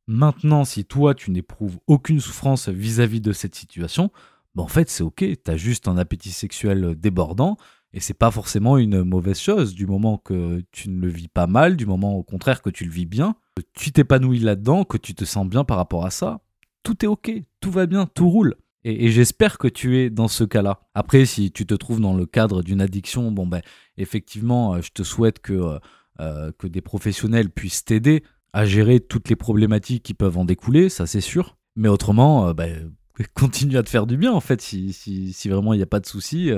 Maintenant, 0.09 0.65
si 0.65 0.85
toi, 0.85 1.15
tu 1.15 1.31
n'éprouves 1.31 1.79
aucune 1.87 2.19
souffrance 2.19 2.69
vis-à-vis 2.69 3.21
de 3.21 3.33
cette 3.33 3.55
situation, 3.55 4.11
ben 4.57 4.65
en 4.65 4.69
fait, 4.69 4.91
c'est 4.91 5.05
ok, 5.05 5.19
tu 5.19 5.51
as 5.51 5.57
juste 5.57 5.87
un 5.87 5.99
appétit 5.99 6.33
sexuel 6.33 6.97
débordant, 6.97 7.57
et 7.93 8.01
c'est 8.01 8.15
pas 8.15 8.33
forcément 8.33 8.77
une 8.77 9.05
mauvaise 9.05 9.39
chose, 9.39 9.75
du 9.75 9.87
moment 9.87 10.19
que 10.19 10.65
tu 10.73 10.91
ne 10.91 11.01
le 11.01 11.09
vis 11.09 11.29
pas 11.29 11.47
mal, 11.47 11.77
du 11.77 11.87
moment 11.87 12.17
au 12.17 12.25
contraire 12.25 12.61
que 12.61 12.71
tu 12.71 12.85
le 12.85 12.91
vis 12.91 13.07
bien, 13.07 13.37
que 13.55 13.63
tu 13.73 13.93
t'épanouis 13.93 14.41
là-dedans, 14.41 14.85
que 14.85 14.99
tu 14.99 15.15
te 15.15 15.25
sens 15.25 15.47
bien 15.47 15.63
par 15.63 15.77
rapport 15.77 16.07
à 16.07 16.11
ça, 16.11 16.41
tout 16.83 17.05
est 17.05 17.09
ok, 17.09 17.31
tout 17.61 17.71
va 17.71 17.87
bien, 17.87 18.07
tout 18.07 18.29
roule. 18.29 18.57
Et, 18.89 19.11
j'espère 19.11 19.59
que 19.59 19.67
tu 19.67 19.99
es 19.99 20.11
dans 20.11 20.29
ce 20.29 20.45
cas-là. 20.45 20.79
Après, 20.95 21.27
si 21.27 21.51
tu 21.51 21.67
te 21.67 21.75
trouves 21.75 22.01
dans 22.01 22.15
le 22.15 22.25
cadre 22.25 22.63
d'une 22.63 22.81
addiction, 22.81 23.33
bon 23.33 23.45
ben 23.45 23.61
effectivement, 23.97 24.75
euh, 24.75 24.81
je 24.81 24.93
te 24.93 25.03
souhaite 25.03 25.41
que, 25.41 25.55
euh, 25.55 25.79
euh, 26.21 26.53
que 26.57 26.69
des 26.69 26.83
professionnels 26.83 27.51
puissent 27.51 27.85
t'aider 27.85 28.23
à 28.53 28.65
gérer 28.65 29.01
toutes 29.01 29.29
les 29.29 29.35
problématiques 29.35 30.05
qui 30.05 30.15
peuvent 30.15 30.39
en 30.39 30.45
découler, 30.45 30.89
ça 30.89 31.07
c'est 31.09 31.21
sûr. 31.21 31.57
Mais 31.75 31.89
autrement, 31.89 32.55
ben, 32.55 32.93
continue 33.35 33.77
à 33.77 33.83
te 33.83 33.91
faire 33.91 34.07
du 34.07 34.17
bien 34.17 34.33
en 34.33 34.39
fait. 34.39 34.63
Si, 34.63 34.93
si, 34.93 35.33
si 35.33 35.49
vraiment 35.49 35.73
il 35.73 35.79
n'y 35.79 35.83
a 35.83 35.87
pas 35.87 36.01
de 36.01 36.07
souci, 36.07 36.53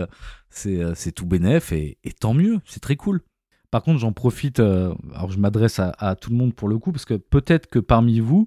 c'est 0.50 1.12
tout 1.12 1.24
bénef 1.24 1.72
et, 1.72 1.96
tant 2.20 2.34
mieux, 2.34 2.60
c'est 2.66 2.80
très 2.80 2.96
cool. 2.96 3.22
Par 3.70 3.82
contre, 3.82 4.00
j'en 4.00 4.12
profite, 4.12 4.60
alors 4.60 5.30
je 5.30 5.38
m'adresse 5.38 5.80
à, 5.80 6.14
tout 6.14 6.28
le 6.28 6.36
monde 6.36 6.54
pour 6.54 6.68
le 6.68 6.78
coup, 6.78 6.92
parce 6.92 7.06
que 7.06 7.14
peut-être 7.14 7.68
que 7.68 7.78
parmi 7.78 8.20
vous 8.20 8.46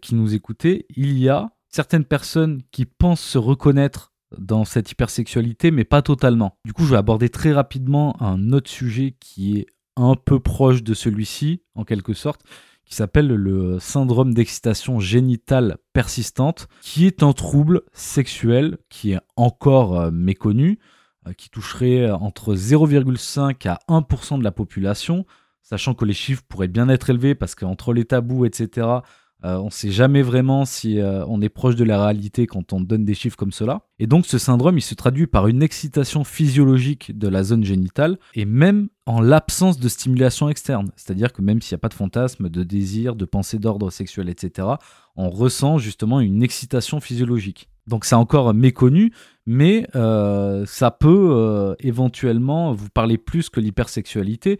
qui 0.00 0.14
nous 0.14 0.34
écoutez, 0.34 0.86
il 0.96 1.18
y 1.18 1.28
a 1.28 1.50
certaines 1.68 2.04
personnes 2.04 2.62
qui 2.70 2.86
pensent 2.86 3.20
se 3.20 3.38
reconnaître 3.38 4.12
dans 4.36 4.64
cette 4.64 4.90
hypersexualité, 4.90 5.70
mais 5.70 5.84
pas 5.84 6.02
totalement. 6.02 6.58
Du 6.64 6.72
coup, 6.72 6.84
je 6.84 6.90
vais 6.90 6.96
aborder 6.96 7.28
très 7.28 7.52
rapidement 7.52 8.20
un 8.22 8.52
autre 8.52 8.70
sujet 8.70 9.16
qui 9.18 9.58
est 9.58 9.66
un 9.96 10.14
peu 10.14 10.38
proche 10.38 10.82
de 10.82 10.94
celui-ci, 10.94 11.62
en 11.74 11.84
quelque 11.84 12.12
sorte, 12.12 12.42
qui 12.84 12.94
s'appelle 12.94 13.28
le 13.28 13.78
syndrome 13.78 14.32
d'excitation 14.32 15.00
génitale 15.00 15.78
persistante, 15.92 16.68
qui 16.80 17.06
est 17.06 17.22
un 17.22 17.32
trouble 17.32 17.82
sexuel 17.92 18.78
qui 18.88 19.12
est 19.12 19.20
encore 19.36 19.98
euh, 19.98 20.10
méconnu, 20.10 20.78
euh, 21.26 21.32
qui 21.32 21.50
toucherait 21.50 22.10
entre 22.10 22.54
0,5 22.54 23.68
à 23.68 23.78
1% 23.88 24.38
de 24.38 24.44
la 24.44 24.52
population, 24.52 25.26
sachant 25.62 25.94
que 25.94 26.06
les 26.06 26.14
chiffres 26.14 26.42
pourraient 26.48 26.68
bien 26.68 26.88
être 26.88 27.10
élevés 27.10 27.34
parce 27.34 27.54
qu'entre 27.54 27.92
les 27.92 28.06
tabous, 28.06 28.46
etc., 28.46 28.86
on 29.44 29.66
ne 29.66 29.70
sait 29.70 29.90
jamais 29.90 30.22
vraiment 30.22 30.64
si 30.64 30.98
euh, 30.98 31.24
on 31.26 31.40
est 31.40 31.48
proche 31.48 31.76
de 31.76 31.84
la 31.84 32.02
réalité 32.02 32.48
quand 32.48 32.72
on 32.72 32.80
donne 32.80 33.04
des 33.04 33.14
chiffres 33.14 33.36
comme 33.36 33.52
cela. 33.52 33.82
Et 34.00 34.08
donc 34.08 34.26
ce 34.26 34.36
syndrome, 34.36 34.78
il 34.78 34.82
se 34.82 34.96
traduit 34.96 35.28
par 35.28 35.46
une 35.46 35.62
excitation 35.62 36.24
physiologique 36.24 37.16
de 37.16 37.28
la 37.28 37.44
zone 37.44 37.62
génitale 37.62 38.18
et 38.34 38.44
même 38.44 38.88
en 39.06 39.20
l'absence 39.20 39.78
de 39.78 39.88
stimulation 39.88 40.48
externe. 40.48 40.90
C'est-à-dire 40.96 41.32
que 41.32 41.40
même 41.40 41.62
s'il 41.62 41.74
n'y 41.74 41.78
a 41.78 41.82
pas 41.82 41.88
de 41.88 41.94
fantasme, 41.94 42.48
de 42.48 42.64
désir, 42.64 43.14
de 43.14 43.24
pensée 43.24 43.58
d'ordre 43.58 43.90
sexuel, 43.90 44.28
etc., 44.28 44.68
on 45.14 45.30
ressent 45.30 45.78
justement 45.78 46.20
une 46.20 46.42
excitation 46.42 46.98
physiologique. 46.98 47.68
Donc 47.86 48.04
c'est 48.04 48.16
encore 48.16 48.52
méconnu, 48.52 49.12
mais 49.46 49.86
euh, 49.94 50.66
ça 50.66 50.90
peut 50.90 51.76
éventuellement 51.78 52.72
vous 52.72 52.90
parler 52.90 53.18
plus 53.18 53.50
que 53.50 53.60
l'hypersexualité. 53.60 54.58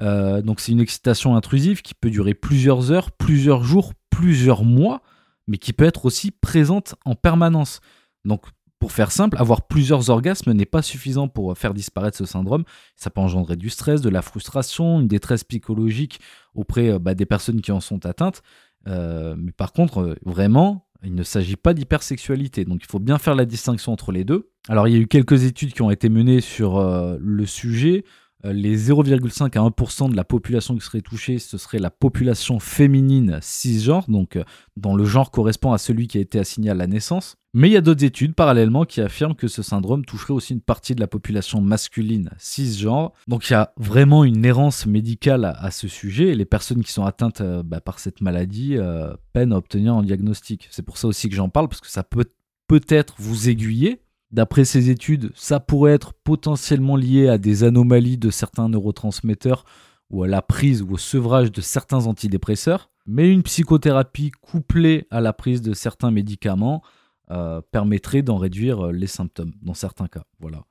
donc 0.00 0.60
c'est 0.60 0.72
une 0.72 0.80
excitation 0.80 1.36
intrusive 1.36 1.82
qui 1.82 1.94
peut 1.94 2.10
durer 2.10 2.34
plusieurs 2.34 2.90
heures, 2.90 3.12
plusieurs 3.12 3.62
jours, 3.62 3.92
plusieurs 4.16 4.64
mois, 4.64 5.02
mais 5.46 5.58
qui 5.58 5.74
peut 5.74 5.84
être 5.84 6.06
aussi 6.06 6.30
présente 6.30 6.94
en 7.04 7.14
permanence. 7.14 7.80
Donc, 8.24 8.46
pour 8.78 8.92
faire 8.92 9.12
simple, 9.12 9.36
avoir 9.38 9.66
plusieurs 9.66 10.08
orgasmes 10.08 10.52
n'est 10.52 10.64
pas 10.64 10.80
suffisant 10.80 11.28
pour 11.28 11.56
faire 11.56 11.74
disparaître 11.74 12.16
ce 12.16 12.24
syndrome. 12.24 12.64
Ça 12.96 13.10
peut 13.10 13.20
engendrer 13.20 13.56
du 13.56 13.68
stress, 13.68 14.00
de 14.00 14.08
la 14.08 14.22
frustration, 14.22 15.00
une 15.00 15.08
détresse 15.08 15.44
psychologique 15.44 16.20
auprès 16.54 16.90
euh, 16.90 16.98
bah, 16.98 17.14
des 17.14 17.26
personnes 17.26 17.60
qui 17.60 17.72
en 17.72 17.80
sont 17.80 18.06
atteintes. 18.06 18.42
Euh, 18.88 19.34
mais 19.38 19.52
par 19.52 19.72
contre, 19.72 20.00
euh, 20.00 20.14
vraiment, 20.24 20.86
il 21.02 21.14
ne 21.14 21.22
s'agit 21.22 21.56
pas 21.56 21.74
d'hypersexualité. 21.74 22.64
Donc 22.64 22.80
il 22.82 22.90
faut 22.90 22.98
bien 22.98 23.18
faire 23.18 23.34
la 23.34 23.44
distinction 23.44 23.92
entre 23.92 24.12
les 24.12 24.24
deux. 24.24 24.50
Alors 24.68 24.88
il 24.88 24.94
y 24.94 24.96
a 24.96 25.00
eu 25.00 25.06
quelques 25.06 25.44
études 25.44 25.74
qui 25.74 25.82
ont 25.82 25.90
été 25.90 26.08
menées 26.08 26.40
sur 26.40 26.80
le 27.18 27.46
sujet. 27.46 28.04
Euh, 28.46 28.52
les 28.52 28.90
0,5 28.90 29.44
à 29.58 29.68
1% 29.68 30.10
de 30.10 30.16
la 30.16 30.24
population 30.24 30.74
qui 30.76 30.84
serait 30.84 31.00
touchée, 31.00 31.38
ce 31.38 31.58
serait 31.58 31.78
la 31.78 31.90
population 31.90 32.58
féminine 32.58 33.38
cisgenre, 33.42 34.04
donc 34.08 34.36
euh, 34.36 34.44
dont 34.76 34.94
le 34.94 35.04
genre 35.04 35.30
correspond 35.30 35.72
à 35.72 35.78
celui 35.78 36.06
qui 36.06 36.18
a 36.18 36.20
été 36.20 36.38
assigné 36.38 36.70
à 36.70 36.74
la 36.74 36.86
naissance. 36.86 37.36
Mais 37.54 37.68
il 37.68 37.72
y 37.72 37.76
a 37.76 37.80
d'autres 37.80 38.04
études 38.04 38.34
parallèlement 38.34 38.84
qui 38.84 39.00
affirment 39.00 39.34
que 39.34 39.48
ce 39.48 39.62
syndrome 39.62 40.04
toucherait 40.04 40.34
aussi 40.34 40.52
une 40.52 40.60
partie 40.60 40.94
de 40.94 41.00
la 41.00 41.06
population 41.06 41.60
masculine 41.60 42.30
cisgenre. 42.38 43.12
Donc 43.28 43.48
il 43.48 43.54
y 43.54 43.56
a 43.56 43.72
vraiment 43.78 44.24
une 44.24 44.44
errance 44.44 44.86
médicale 44.86 45.44
à, 45.44 45.70
ce 45.70 45.88
sujet 45.88 46.28
et 46.28 46.34
les 46.34 46.44
personnes 46.44 46.84
qui 46.84 46.92
sont 46.92 47.04
atteintes 47.04 47.40
euh, 47.40 47.62
bah, 47.62 47.80
par 47.80 47.98
cette 47.98 48.20
maladie 48.20 48.76
peinent 49.32 49.52
à 49.52 49.56
obtenir 49.56 49.94
un 49.94 50.02
diagnostic. 50.02 50.68
C'est 50.70 50.82
pour 50.82 50.98
ça 50.98 51.08
aussi 51.08 51.28
que 51.28 51.34
j'en 51.34 51.48
parle 51.48 51.68
parce 51.68 51.80
que 51.80 51.90
ça 51.90 52.02
peut 52.02 52.26
peut-être 52.68 53.14
vous 53.18 53.48
aiguiller 53.48 54.02
D'après 54.32 54.64
ces 54.64 54.90
études, 54.90 55.30
ça 55.34 55.60
pourrait 55.60 55.92
être 55.92 56.12
potentiellement 56.12 56.96
lié 56.96 57.28
à 57.28 57.38
des 57.38 57.64
anomalies 57.64 58.18
de 58.18 58.30
certains 58.30 58.68
neurotransmetteurs 58.68 59.64
ou 60.10 60.22
à 60.22 60.28
la 60.28 60.42
prise 60.42 60.82
ou 60.82 60.92
au 60.92 60.98
sevrage 60.98 61.52
de 61.52 61.60
certains 61.60 62.06
antidépresseurs, 62.06 62.90
mais 63.06 63.30
une 63.30 63.42
psychothérapie 63.42 64.30
couplée 64.30 65.06
à 65.10 65.20
la 65.20 65.32
prise 65.32 65.62
de 65.62 65.74
certains 65.74 66.10
médicaments 66.10 66.82
euh, 67.30 67.60
permettrait 67.72 68.22
d'en 68.22 68.36
réduire 68.36 68.86
euh, 68.86 68.92
les 68.92 69.06
symptômes 69.06 69.52
dans 69.62 69.74
certains 69.74 70.06
cas. 70.06 70.24
Voilà. 70.40 70.64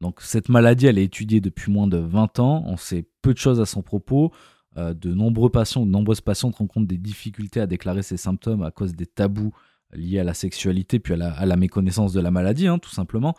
Donc 0.00 0.20
cette 0.20 0.48
maladie, 0.48 0.86
elle 0.86 0.98
est 0.98 1.04
étudiée 1.04 1.40
depuis 1.40 1.70
moins 1.70 1.86
de 1.86 1.98
20 1.98 2.38
ans, 2.38 2.64
on 2.66 2.76
sait 2.76 3.06
peu 3.22 3.32
de 3.32 3.38
choses 3.38 3.60
à 3.60 3.66
son 3.66 3.82
propos. 3.82 4.32
Euh, 4.78 4.94
de 4.94 5.12
nombreux 5.12 5.50
patients, 5.50 5.84
de 5.84 5.90
nombreuses 5.90 6.22
patientes 6.22 6.56
rencontrent 6.56 6.86
des 6.86 6.98
difficultés 6.98 7.60
à 7.60 7.66
déclarer 7.66 8.02
ces 8.02 8.16
symptômes 8.16 8.62
à 8.62 8.70
cause 8.70 8.94
des 8.94 9.06
tabous 9.06 9.52
lié 9.92 10.20
à 10.20 10.24
la 10.24 10.34
sexualité 10.34 10.98
puis 10.98 11.14
à 11.14 11.46
la, 11.46 11.56
méconnaissance 11.56 12.12
de 12.12 12.20
la 12.20 12.30
maladie, 12.30 12.66
hein, 12.66 12.78
tout 12.78 12.90
simplement. 12.90 13.34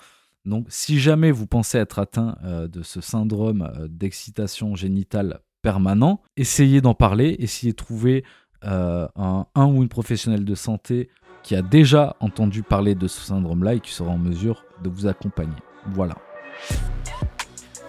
Donc, 0.46 0.66
si 0.70 1.00
jamais 1.00 1.32
vous 1.32 1.48
pensez 1.48 1.78
être 1.78 2.00
atteint 2.00 2.38
euh, 2.44 2.68
de 2.68 2.84
ce 2.84 3.02
syndrome 3.02 3.70
euh, 3.78 3.88
d'excitation 3.90 4.76
génitale 4.76 5.40
permanent, 5.62 6.22
essayez 6.36 6.82
d'en 6.82 6.94
parler, 6.94 7.36
essayez 7.40 7.72
de 7.72 7.78
trouver 7.78 8.26
euh, 8.66 9.08
un, 9.16 9.46
un, 9.56 9.66
ou 9.66 9.82
une 9.82 9.90
professionnelle 9.90 10.46
de 10.46 10.56
santé 10.56 11.10
qui 11.44 11.56
a 11.56 11.62
déjà 11.62 12.16
entendu 12.20 12.64
parler 12.64 12.96
de 12.96 13.08
ce 13.08 13.22
syndrome-là 13.22 13.76
et 13.76 13.80
qui 13.80 13.92
sera 13.92 14.10
en 14.10 14.18
mesure 14.18 14.66
de 14.84 14.90
vous 14.90 15.08
accompagner. 15.08 15.56
Voilà. 15.94 16.16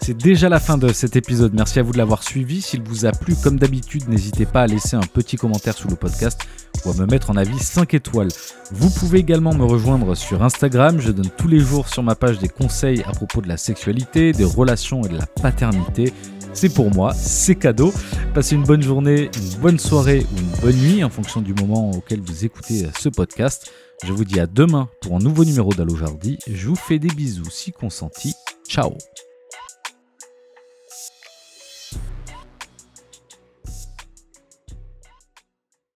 C'est 0.00 0.16
déjà 0.16 0.50
la 0.50 0.60
fin 0.60 0.76
de 0.76 0.88
cet 0.88 1.16
épisode. 1.16 1.54
Merci 1.54 1.78
à 1.78 1.82
vous 1.82 1.92
de 1.92 1.96
l'avoir 1.96 2.22
suivi. 2.22 2.60
S'il 2.60 2.82
vous 2.82 3.06
a 3.06 3.12
plu, 3.12 3.34
comme 3.42 3.58
d'habitude, 3.58 4.06
n'hésitez 4.06 4.44
pas 4.44 4.62
à 4.62 4.66
laisser 4.66 4.96
un 4.96 5.00
petit 5.00 5.36
commentaire 5.36 5.72
sous 5.74 5.88
le 5.88 5.96
podcast 5.96 6.46
me 6.92 7.06
mettre 7.06 7.30
en 7.30 7.36
avis 7.36 7.58
5 7.58 7.94
étoiles. 7.94 8.28
Vous 8.70 8.90
pouvez 8.90 9.20
également 9.20 9.54
me 9.54 9.64
rejoindre 9.64 10.14
sur 10.14 10.42
Instagram. 10.42 11.00
Je 11.00 11.10
donne 11.10 11.30
tous 11.38 11.48
les 11.48 11.60
jours 11.60 11.88
sur 11.88 12.02
ma 12.02 12.14
page 12.14 12.38
des 12.38 12.48
conseils 12.48 13.02
à 13.06 13.12
propos 13.12 13.40
de 13.40 13.48
la 13.48 13.56
sexualité, 13.56 14.32
des 14.32 14.44
relations 14.44 15.02
et 15.04 15.08
de 15.08 15.16
la 15.16 15.26
paternité. 15.26 16.12
C'est 16.52 16.72
pour 16.72 16.94
moi, 16.94 17.14
c'est 17.14 17.56
cadeau. 17.56 17.92
Passez 18.34 18.54
une 18.54 18.62
bonne 18.62 18.82
journée, 18.82 19.30
une 19.36 19.60
bonne 19.60 19.78
soirée 19.78 20.26
ou 20.32 20.38
une 20.38 20.60
bonne 20.60 20.76
nuit 20.76 21.02
en 21.02 21.10
fonction 21.10 21.40
du 21.40 21.54
moment 21.54 21.90
auquel 21.90 22.20
vous 22.20 22.44
écoutez 22.44 22.86
ce 22.98 23.08
podcast. 23.08 23.72
Je 24.04 24.12
vous 24.12 24.24
dis 24.24 24.38
à 24.38 24.46
demain 24.46 24.88
pour 25.00 25.16
un 25.16 25.20
nouveau 25.20 25.44
numéro 25.44 25.72
d'Allo 25.72 25.96
Jardi. 25.96 26.38
Je 26.46 26.68
vous 26.68 26.76
fais 26.76 26.98
des 26.98 27.08
bisous 27.08 27.50
si 27.50 27.72
consenti. 27.72 28.34
Ciao 28.68 28.92